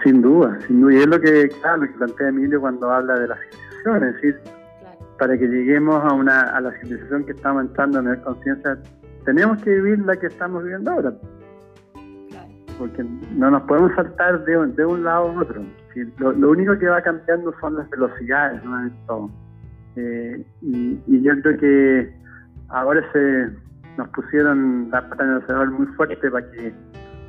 [0.04, 0.94] sin duda, sin duda.
[0.94, 3.38] Y es lo que, claro, lo que plantea Emilio cuando habla de la
[3.94, 4.40] es decir,
[5.20, 8.78] para que lleguemos a, una, a la civilización que estamos entrando a nivel conciencia,
[9.26, 11.14] tenemos que vivir la que estamos viviendo ahora.
[12.80, 15.62] Porque no nos podemos saltar de, un lado a otro.
[16.18, 19.30] Lo, único que va cambiando son las velocidades, no todo.
[19.96, 22.14] Eh, y, yo creo que
[22.70, 23.50] ahora se
[23.98, 26.74] nos pusieron la pata en el acelerador muy fuerte para que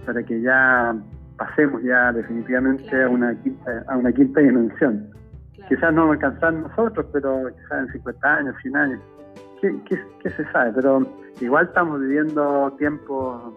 [0.05, 0.97] para que ya
[1.37, 5.11] pasemos ya definitivamente a una quinta a una quinta dimensión.
[5.69, 9.01] Quizás no alcanzar nosotros, pero quizás en 50 años, 100 años.
[9.61, 9.75] ¿Qué,
[10.23, 10.73] qué, se sabe?
[10.75, 11.07] Pero
[11.41, 13.55] igual estamos viviendo tiempos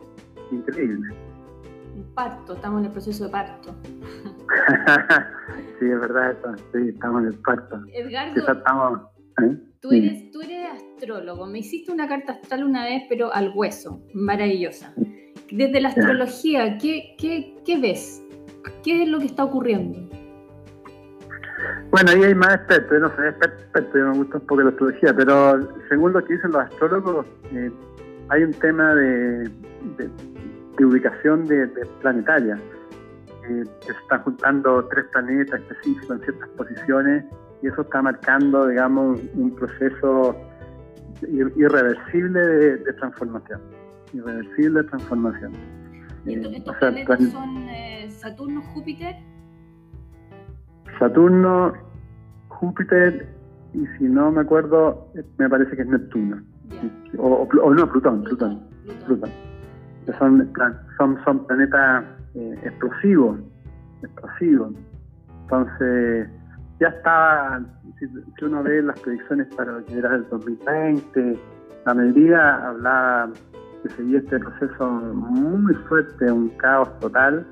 [0.52, 1.14] increíbles.
[1.96, 3.76] Un parto, estamos en el proceso de parto.
[5.80, 7.82] sí, es verdad eso, sí, estamos en el parto.
[7.94, 9.58] Edgardo, ¿eh?
[9.80, 14.02] tú, eres, tú eres astrólogo, me hiciste una carta astral una vez, pero al hueso,
[14.14, 14.94] maravillosa.
[15.52, 18.24] Desde la astrología, ¿qué, qué, qué ves?
[18.84, 19.98] ¿Qué es lo que está ocurriendo?
[21.92, 24.70] Bueno, ahí hay más expertos, yo no soy experto, yo me gusta un poco la
[24.70, 25.60] astrología, pero
[25.90, 27.72] según lo que dicen los astrólogos, eh,
[28.30, 29.50] hay un tema de,
[30.80, 31.68] ubicación de,
[32.02, 32.60] planetaria,
[33.50, 37.26] eh, que se están juntando tres planetas específicos en ciertas posiciones
[37.62, 40.36] y eso está marcando, digamos, un proceso
[41.22, 43.62] irreversible de, transformación,
[44.14, 45.54] irreversible de transformación.
[46.26, 49.16] ¿Y estos, planetas son eh, Saturno, Júpiter?
[51.00, 51.74] Saturno,
[52.50, 53.28] Júpiter
[53.74, 56.42] y si no me acuerdo, me parece que es Neptuno.
[57.18, 58.62] O, no, Plutón, Plutón.
[59.06, 59.30] Plutón.
[60.18, 60.52] Son,
[60.98, 62.06] son, son planetas
[62.36, 63.40] eh, explosivos,
[64.04, 64.74] explosivos.
[65.44, 66.30] Entonces,
[66.80, 67.62] ya estaba,
[68.00, 71.40] si, uno ve las predicciones para lo que era el 2020,
[71.86, 73.32] la mayoría hablaba
[73.84, 77.46] que seguía este proceso muy fuerte, un caos total,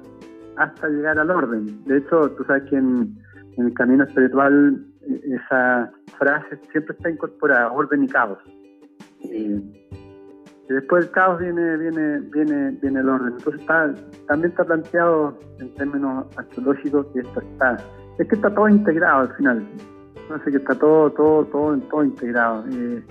[0.57, 1.83] hasta llegar al orden.
[1.85, 3.17] De hecho, tú sabes que en,
[3.57, 4.85] el camino espiritual
[5.23, 8.37] esa frase siempre está incorporada, orden y caos.
[10.73, 13.33] Después del caos viene, viene, viene, viene el orden.
[13.37, 13.93] Entonces está,
[14.27, 17.77] también está planteado en términos astrológicos que esto está,
[18.17, 19.67] es que está todo integrado al final.
[20.29, 22.65] No sé que está todo, todo, todo, todo integrado.
[22.69, 23.03] Eh,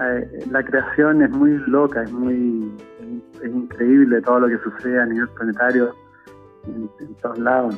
[0.00, 2.72] eh, la creación es muy loca, es muy
[3.42, 5.94] es, increíble todo lo que sucede a nivel planetario
[6.66, 7.76] en todos lados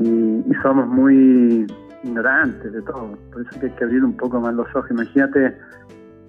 [0.00, 1.66] y, somos muy
[2.02, 3.16] ignorantes de todo.
[3.32, 4.90] Por eso que hay que abrir un poco más los ojos.
[4.90, 5.56] Imagínate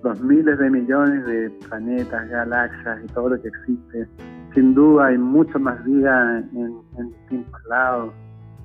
[0.03, 4.07] los miles de millones de planetas, galaxias y todo lo que existe.
[4.53, 8.13] Sin duda hay mucha más vida en, distintos lados,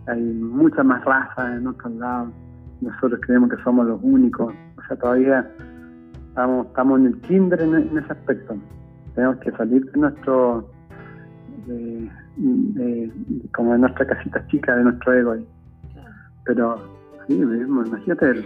[0.06, 2.32] hay mucha más raza en otros lados.
[2.80, 4.52] Nosotros creemos que somos los únicos.
[4.78, 5.50] O sea, todavía
[6.28, 8.56] estamos, estamos en el kinder en, en ese aspecto.
[9.14, 10.68] Tenemos que salir de nuestro
[11.66, 12.10] de,
[13.54, 15.46] como en nuestra casita chica de nuestro ego ahí.
[16.44, 16.76] Pero
[17.26, 18.44] sí, imagínate,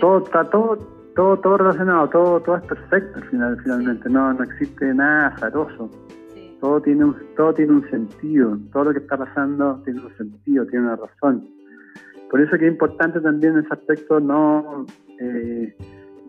[0.00, 0.78] todo está todo,
[1.18, 5.90] todo, todo relacionado, todo, todo es perfecto al final, finalmente, no, no existe nada azaroso.
[6.60, 10.64] Todo tiene un, todo tiene un sentido, todo lo que está pasando tiene un sentido,
[10.66, 11.44] tiene una razón.
[12.30, 14.86] Por eso que es importante también en ese aspecto no
[15.18, 15.76] eh,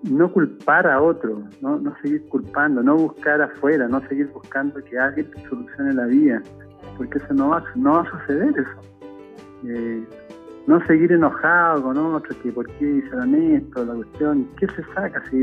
[0.09, 1.77] no culpar a otro, ¿no?
[1.77, 6.41] no seguir culpando, no buscar afuera, no seguir buscando que alguien te solucione la vida,
[6.97, 8.81] porque eso no va, no va a suceder eso.
[9.67, 10.03] Eh,
[10.67, 15.23] no seguir enojado con otros, que por qué hicieron esto, la cuestión, ¿qué se saca?
[15.29, 15.41] Si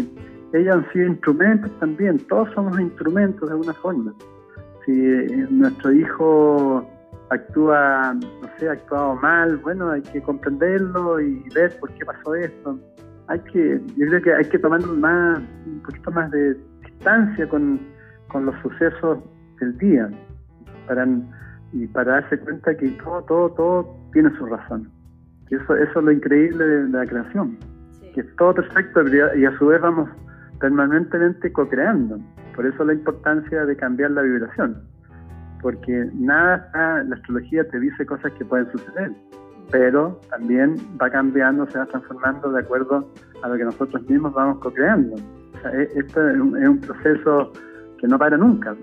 [0.53, 4.15] ellos han sido instrumentos también, todos somos instrumentos de alguna forma.
[4.85, 6.89] Si eh, nuestro hijo
[7.31, 12.35] actúa, no sé, ha actuado mal, bueno, hay que comprenderlo y ver por qué pasó
[12.37, 12.79] esto
[13.29, 17.81] hay que, yo creo que hay que tomar más, un poquito más de distancia con,
[18.35, 19.19] los sucesos
[19.59, 20.11] del día
[20.87, 21.09] para,
[21.73, 24.91] y para darse cuenta que todo, todo, todo tiene su razón.
[25.51, 27.57] Eso, eso es lo increíble de, la creación,
[28.15, 29.03] que es todo perfecto
[29.37, 30.09] y a su vez vamos
[30.61, 32.19] permanentemente co-creando.
[32.55, 34.83] Por eso la importancia de cambiar la vibración,
[35.63, 39.13] porque nada, la astrología te dice cosas que pueden suceder
[39.71, 43.11] pero también va cambiando, se va transformando de acuerdo
[43.43, 45.17] a lo que nosotros mismos vamos co-creando.
[45.73, 47.53] E, esto es un, proceso
[47.99, 48.77] que no para nunca.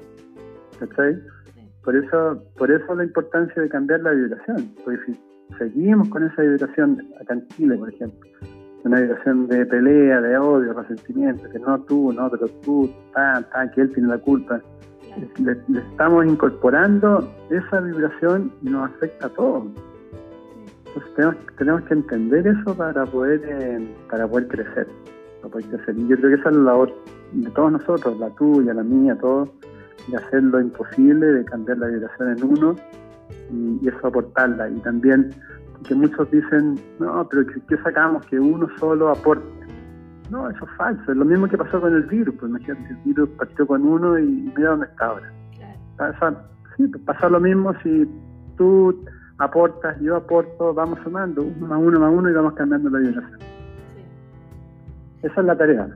[1.83, 5.19] Por eso, por eso la importancia de cambiar la vibración, porque si
[5.57, 8.29] seguimos con esa vibración acá en Chile, por ejemplo,
[8.83, 13.71] una vibración de pelea, de odio, resentimiento, que no tú, no, pero tú, ta, ta,
[13.71, 14.61] que él tiene la culpa,
[15.39, 19.65] le, le estamos incorporando esa vibración y nos afecta a todos.
[21.15, 24.87] Tenemos, tenemos que entender eso para poder eh, para poder crecer,
[25.41, 25.97] para poder crecer.
[25.97, 26.93] Y yo creo que esa es la labor
[27.31, 29.49] de todos nosotros, la tuya, la mía, todos,
[30.07, 32.75] de hacer lo imposible, de cambiar la vibración en uno
[33.51, 34.69] y, eso aportarla.
[34.69, 35.29] Y también
[35.87, 38.25] que muchos dicen, no, pero ¿qué, sacamos?
[38.27, 39.47] Que uno solo aporte.
[40.29, 41.11] No, eso es falso.
[41.11, 42.35] Es lo mismo que pasó con el virus.
[42.39, 45.31] Pues imagínate, el virus partió con uno y mira dónde está ahora.
[45.97, 46.37] Claro.
[46.77, 48.09] sí, pues pasa lo mismo si
[48.57, 49.03] tú
[49.37, 53.39] aportas, yo aporto, vamos sumando, uno más uno más uno y vamos cambiando la vibración.
[53.39, 55.27] Sí.
[55.27, 55.87] Esa es la tarea.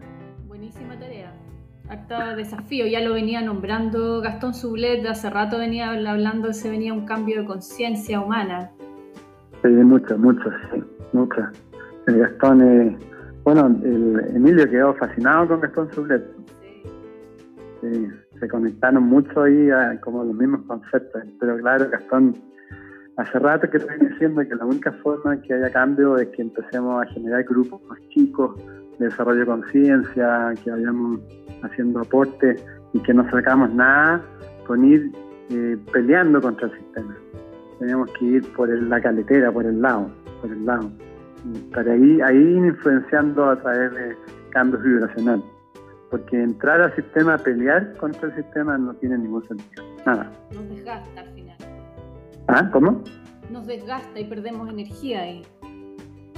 [1.90, 7.06] Acta desafío, ya lo venía nombrando Gastón Sublet, hace rato venía hablando se venía un
[7.06, 8.72] cambio de conciencia humana.
[9.62, 10.84] Sí, mucho, mucho, sí,
[11.14, 11.42] mucho.
[12.08, 12.98] El Gastón, eh,
[13.44, 16.26] bueno, el Emilio quedó fascinado con Gastón Sublet.
[17.80, 18.08] Sí.
[18.40, 22.36] se conectaron mucho ahí a, como los mismos conceptos, pero claro, Gastón
[23.16, 27.02] hace rato que estoy diciendo que la única forma que haya cambio es que empecemos
[27.02, 28.60] a generar grupos más chicos
[29.00, 31.20] de desarrollo de conciencia, que vayamos
[31.64, 34.22] haciendo aportes y que no sacamos nada
[34.66, 35.12] con ir
[35.50, 37.16] eh, peleando contra el sistema.
[37.80, 40.10] Tenemos que ir por la caletera, por el lado,
[40.42, 40.92] por el lado.
[41.74, 44.18] Para ahí, ahí influenciando a través de
[44.50, 45.46] cambios vibracionales.
[46.10, 49.84] Porque entrar al sistema pelear contra el sistema no tiene ningún sentido.
[50.06, 50.32] Nada.
[50.54, 51.58] Nos desgasta al final.
[52.48, 52.70] ¿Ah?
[52.72, 53.04] ¿Cómo?
[53.52, 55.46] Nos desgasta y perdemos energía ahí.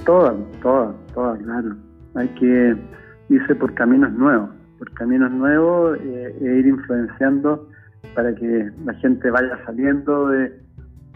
[0.04, 1.76] Toda, toda, toda, claro.
[2.14, 2.76] Hay que
[3.28, 7.68] irse por caminos nuevos, por caminos nuevos eh, e ir influenciando
[8.14, 10.58] para que la gente vaya saliendo de,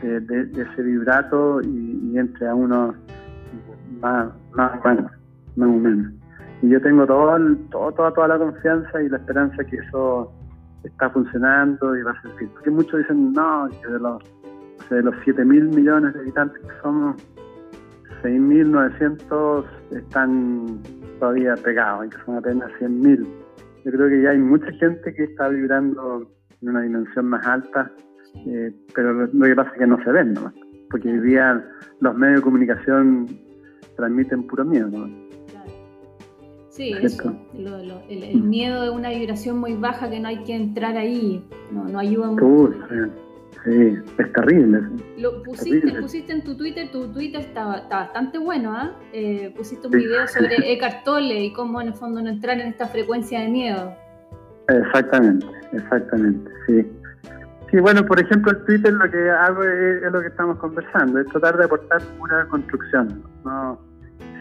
[0.02, 2.94] ese vibrato y, entre a uno
[4.00, 5.10] más, más humano,
[5.56, 6.12] más humano.
[6.62, 7.38] Y yo tengo todo,
[7.70, 10.30] todo, toda, toda la confianza y la esperanza que eso
[10.82, 14.22] está funcionando y va a ser Porque muchos dicen, no, que de los
[14.90, 17.16] de los 7 mil millones de habitantes que somos,
[18.24, 20.80] 6.900 están
[21.20, 23.26] todavía pegados, que son apenas 100.000.
[23.84, 26.26] Yo creo que ya hay mucha gente que está vibrando
[26.62, 27.92] en una dimensión más alta,
[28.46, 30.52] eh, pero lo, que pasa es que no se ven, ¿no?
[30.90, 31.62] porque hoy día
[32.00, 33.26] los medios de comunicación
[33.96, 34.88] transmiten puro miedo.
[34.88, 35.06] ¿no?
[36.70, 37.32] Sí, eso.
[38.08, 41.98] el, miedo es una vibración muy baja que no hay que entrar ahí, no, no
[41.98, 42.74] ayuda mucho.
[42.88, 43.23] Sí,
[43.66, 44.80] es terrible.
[45.18, 48.92] Lo pusiste, pusiste en tu Twitter, tu Twitter está, bastante bueno, ¿ah?
[49.12, 49.52] ¿eh?
[49.56, 52.86] pusiste un video sobre Eckhart Tolle y cómo en el fondo no entrar en esta
[52.86, 53.94] frecuencia de miedo.
[54.68, 56.86] Exactamente, exactamente, sí.
[57.70, 61.26] Sí, bueno, por ejemplo, en Twitter lo que hago es, lo que estamos conversando, es
[61.26, 63.24] tratar de aportar una construcción.
[63.44, 63.80] ¿no?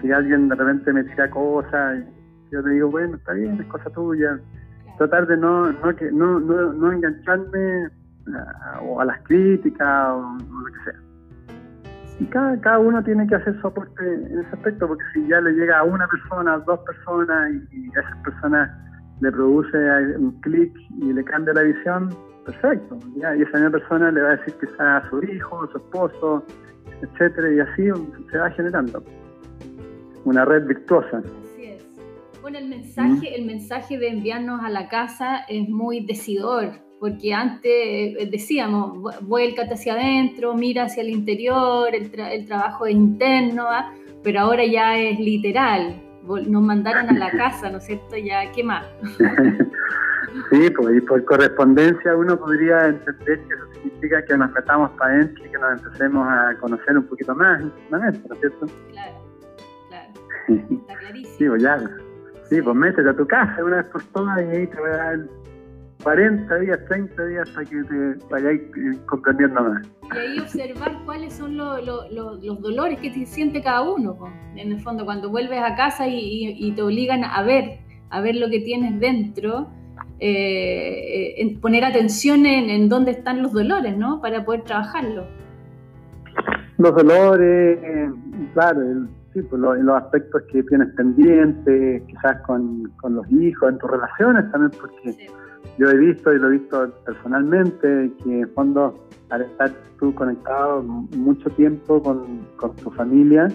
[0.02, 2.04] Si alguien de repente me tira cosas,
[2.52, 4.40] yo te digo, bueno, está bien, es cosa tuya.
[5.00, 7.90] Tratar de no, no, que, no, no, no engancharme
[8.82, 11.00] o a las críticas o, lo que sea.
[12.20, 15.42] Y cada, cada uno tiene que hacer su aporte en ese aspecto, porque si ya
[15.42, 18.70] le llega a una persona, a dos personas, y, a esas personas
[19.20, 19.78] le produce
[20.18, 20.72] un clic
[21.02, 22.10] y le cambia la visión,
[22.46, 23.00] perfecto.
[23.16, 23.36] ¿ya?
[23.36, 25.78] Y esa misma persona le va a decir que sea a su hijo, a su
[25.78, 26.46] esposo,
[27.02, 27.90] etcétera, y así
[28.32, 29.04] se va generando
[30.26, 31.18] una red virtuosa.
[31.18, 32.42] Así es.
[32.42, 36.72] Bueno, el mensaje, el mensaje de enviarnos a la casa es muy decidor
[37.04, 42.10] porque antes eh, decíamos, vuélcate hacia adentro, mira hacia el interior, el,
[42.46, 43.68] trabajo es interno,
[44.24, 48.16] pero ahora ya es literal, nos mandaron a la casa, ¿no es cierto?
[48.16, 48.86] Ya, ¿qué más?
[50.50, 55.16] sí, pues y por correspondencia uno podría entender que eso significa que nos metamos para
[55.16, 58.66] adentro y que nos empecemos a conocer un poquito más ¿no es cierto?
[58.92, 59.18] Claro,
[59.90, 60.14] claro,
[60.72, 61.36] está clarísimo.
[61.38, 61.78] Sí, pues ya,
[62.48, 64.96] sí, pues métete a tu casa una vez por todas y ahí te voy a
[64.96, 65.43] dar
[66.04, 69.88] 40 días, 30 días para que te vayáis eh, comprendiendo más.
[70.14, 74.18] Y ahí observar cuáles son los dolores que te siente cada uno,
[74.56, 77.80] en el fondo, cuando vuelves a casa y, te obligan a ver,
[78.10, 79.70] a ver lo que tienes dentro,
[80.20, 84.22] eh, en poner atención en, dónde están los dolores, ¿no?
[84.22, 85.26] Para poder trabajarlo.
[86.78, 87.80] Los dolores,
[88.54, 94.52] claro, sí, pues los, aspectos que tienes pendientes, quizás con, los hijos, en tus relaciones
[94.52, 95.28] también, porque
[95.78, 98.94] yo he visto y lo he visto personalmente que en fondo
[99.30, 103.48] al estar tú conectado mucho tiempo con, tu familia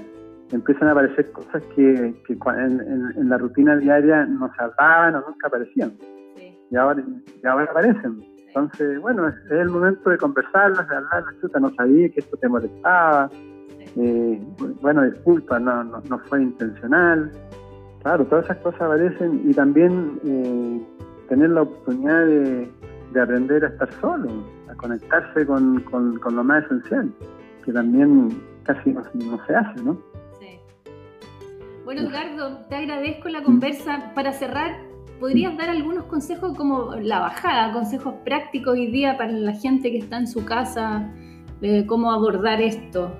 [0.50, 5.92] empiezan a aparecer cosas que, en, la rutina diaria no se hablaban o nunca aparecían.
[6.70, 7.04] Y, ahora,
[7.44, 8.24] ahora aparecen.
[8.48, 12.48] Entonces bueno es, el momento de conversarlas de hablar chuta no sabía que esto te
[12.48, 13.30] molestaba
[13.96, 14.40] eh,
[14.80, 17.30] bueno disculpa no, no, fue intencional.
[18.02, 20.82] Claro todas esas cosas aparecen y también eh,
[21.28, 25.84] tener la oportunidad de, aprender a estar solo, a conectarse con,
[26.30, 27.10] lo más esencial,
[27.64, 29.98] que también casi no, se hace, ¿no?
[30.38, 30.58] Sí.
[31.84, 34.12] Bueno, Edgardo, te agradezco la conversa.
[34.14, 34.76] Para cerrar,
[35.20, 39.98] ¿podrías dar algunos consejos como la bajada, consejos prácticos hoy día para la gente que
[39.98, 41.10] está en su casa,
[41.60, 43.10] de cómo abordar esto?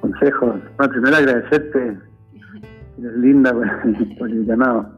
[0.00, 0.60] Consejos.
[0.76, 1.98] Bueno, primero agradecerte
[2.98, 4.97] Eres linda por, el llamado.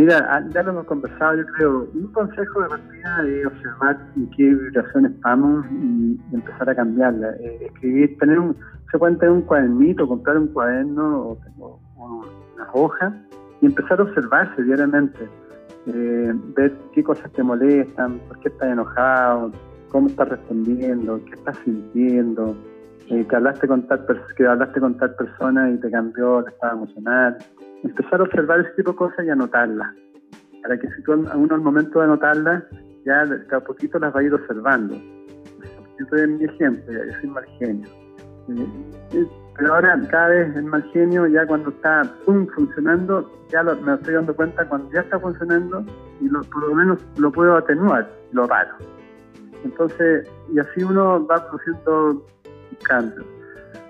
[0.00, 4.30] Mira, ah, ya lo hemos conversado, yo creo, un consejo de partida es observar en
[4.30, 7.34] qué vibración estamos y, empezar a cambiarla.
[7.38, 8.56] Eh, escribir, tener un,
[8.90, 13.12] se puede tener un cuadernito, comprar un cuaderno o, unas hojas
[13.60, 15.28] y empezar a observarse diariamente.
[15.88, 19.52] Eh, ver qué cosas te molestan, por qué estás enojado,
[19.90, 22.56] cómo estás respondiendo, qué estás sintiendo,
[23.10, 24.06] eh, que, hablaste con tal
[24.36, 27.38] que hablaste con tal persona y te cambió el estado emocional.
[27.82, 29.94] Empezar a observar ese tipo de cosas y anotarlas,
[30.62, 32.62] para que si tú a uno al momento de anotarlas,
[33.04, 34.94] ya cada poquito las va a ir observando.
[34.94, 37.88] Yo te doy mi ejemplo, yo soy mal genio.
[39.56, 44.14] Pero ahora cada vez el mal genio ya cuando está pum, funcionando, ya me estoy
[44.14, 45.84] dando cuenta cuando ya está funcionando
[46.20, 48.70] y por lo menos lo puedo atenuar, lo paro.
[49.64, 52.24] Entonces, y así uno va produciendo
[52.76, 53.26] cambios.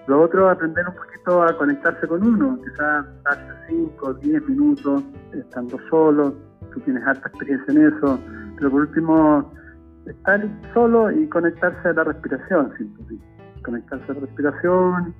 [0.06, 5.78] Lo otro, aprender un poquito a conectarse con uno, quizás darse 5, 10 minutos estando
[5.88, 6.34] solo,
[6.72, 8.18] tú tienes alta experiencia en eso,
[8.56, 9.52] pero por último,
[10.06, 12.72] estar solo y conectarse a la respiración,
[13.62, 15.14] conectarse a la respiración,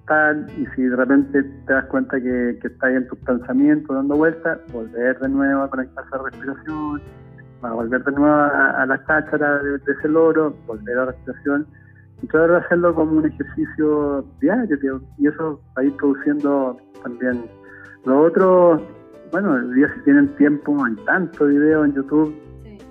[0.00, 4.16] estar, y si de repente te das cuenta que, que estás en tus pensamientos dando
[4.16, 7.02] vueltas, volver de nuevo a conectarse a la respiración,
[7.62, 11.66] a volver de nuevo a, la cáchara de, de, ese loro, volver a la respiración
[12.28, 17.44] tratar de hacerlo como un ejercicio diario, y eso va a ir produciendo también.
[18.04, 18.80] Lo otro,
[19.32, 22.34] bueno, el día si tienen tiempo, hay tantos videos en YouTube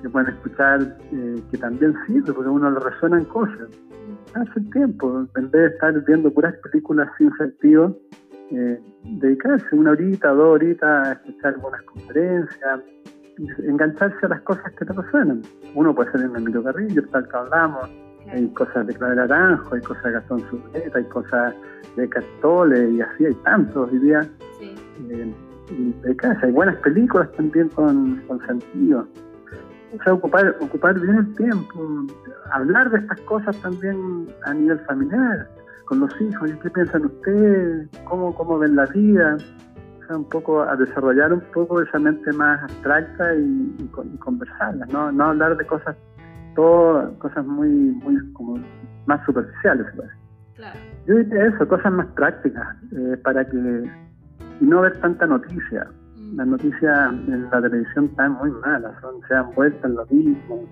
[0.01, 3.69] que pueden escuchar eh, que también sirve, porque a uno le resuenan cosas.
[3.69, 4.41] Mm.
[4.41, 7.97] Hace tiempo, en vez de estar viendo puras películas sin sentido,
[8.51, 12.81] eh, dedicarse una horita, dos horitas a escuchar algunas conferencias,
[13.63, 15.41] engancharse a las cosas que te resuenan.
[15.73, 17.89] Uno puede ser en Emilio Carrillo, tal que hablamos,
[18.31, 21.53] hay cosas de Claudio Naranjo, hay cosas de Gastón Subleta, hay cosas
[21.95, 24.27] de Castole y así hay tantos hoy día.
[24.61, 25.33] Eh,
[25.69, 29.07] de casa, hay buenas películas también con, sentido.
[29.97, 32.05] O sea, ocupar, ocupar bien el tiempo,
[32.51, 35.47] hablar de estas cosas también a nivel familiar,
[35.85, 37.87] con los hijos, ¿qué piensan ustedes?
[38.05, 39.37] ¿Cómo, cómo ven la vida?
[40.03, 44.85] O sea, un poco a desarrollar un poco esa mente más abstracta y, y, conversarla,
[44.87, 45.11] ¿no?
[45.11, 45.95] no hablar de cosas
[46.55, 48.59] todo cosas muy, muy como
[49.05, 49.85] más superficiales.
[50.55, 50.79] Claro.
[51.05, 53.89] Yo diría eso, cosas más prácticas, eh, para que
[54.61, 55.87] y no ver tanta noticia.
[56.17, 56.37] Mm.
[56.37, 60.63] Las noticias en la televisión están muy malas, son, se han vuelto en lo mismo,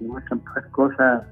[0.00, 1.22] y muestran cosas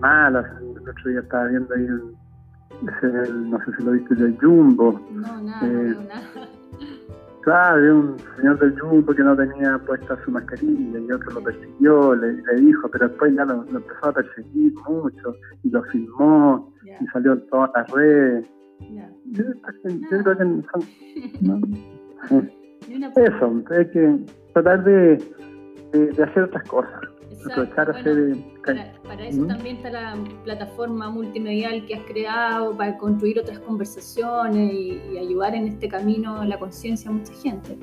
[0.00, 0.46] malas.
[0.60, 5.00] El otro día estaba viendo ahí, el, no sé si lo viste, el Jumbo.
[5.12, 6.48] No, nada, eh, nada.
[7.44, 11.42] Claro, de un señor del Jumbo que no tenía puesta su mascarilla y otro lo
[11.42, 17.06] persiguió, le, dijo, pero después ya lo, empezó a perseguir mucho y lo filmó y
[17.08, 18.50] salió en todas las redes.
[19.26, 19.44] Yo,
[20.22, 20.44] creo que
[21.42, 21.60] ¿no?
[23.16, 24.18] Eso, hay que
[24.54, 25.18] tratar de,
[25.92, 27.13] de hacer otras cosas
[27.48, 35.18] para, eso también está la plataforma multimedial que has creado para construir otras conversaciones y,
[35.18, 37.78] ayudar en este camino la conciencia a mucha gente.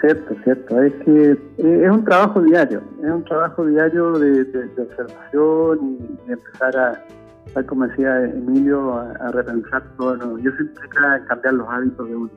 [0.00, 0.82] Cierto, cierto.
[0.82, 4.42] Es que eh, es un trabajo diario, es un trabajo diario de,
[4.78, 7.04] observación y de empezar a,
[7.52, 10.38] tal como decía Emilio, a, repensar todo.
[10.38, 12.30] Yo siempre quiero cambiar los hábitos de uno,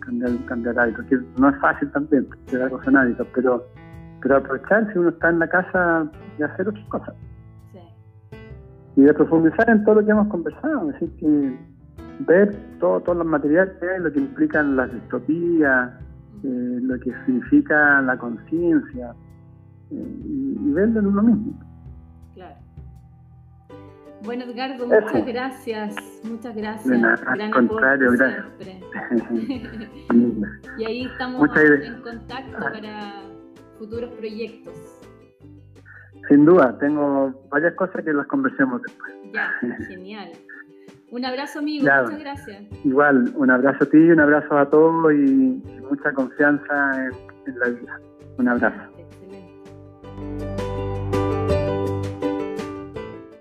[0.00, 2.26] cambiar, cambiar hábitos, que no es fácil también,
[2.70, 3.66] cosas en hábitos, pero
[4.22, 7.14] pero aprovechar si uno está en la casa de hacer otras cosas.
[7.72, 7.78] Sí.
[8.96, 11.58] Y de profundizar en todo lo que hemos conversado, es decir, que
[12.20, 15.90] ver todo, todos los materiales que hay, lo que implican las distopías,
[16.42, 19.14] eh, lo que significa la conciencia,
[19.90, 21.60] eh, y, verlo en uno mismo.
[22.34, 22.56] Claro.
[24.24, 25.96] Bueno, Edgardo, muchas gracias.
[26.24, 27.22] Muchas gracias.
[27.26, 28.46] al contrario, gracias.
[30.78, 33.22] y ahí estamos en contacto para
[33.78, 34.74] futuros proyectos.
[36.28, 39.14] Sin duda, tengo varias cosas que las conversemos después.
[39.32, 39.50] Ya,
[39.88, 40.32] genial.
[41.10, 41.84] Un abrazo, amigo.
[41.84, 42.64] Muchas gracias.
[42.84, 47.12] Igual, un abrazo a ti, un abrazo a todos y mucha confianza en,
[47.52, 48.00] en la vida.
[48.38, 48.90] Un abrazo.
[48.98, 50.55] Excelente.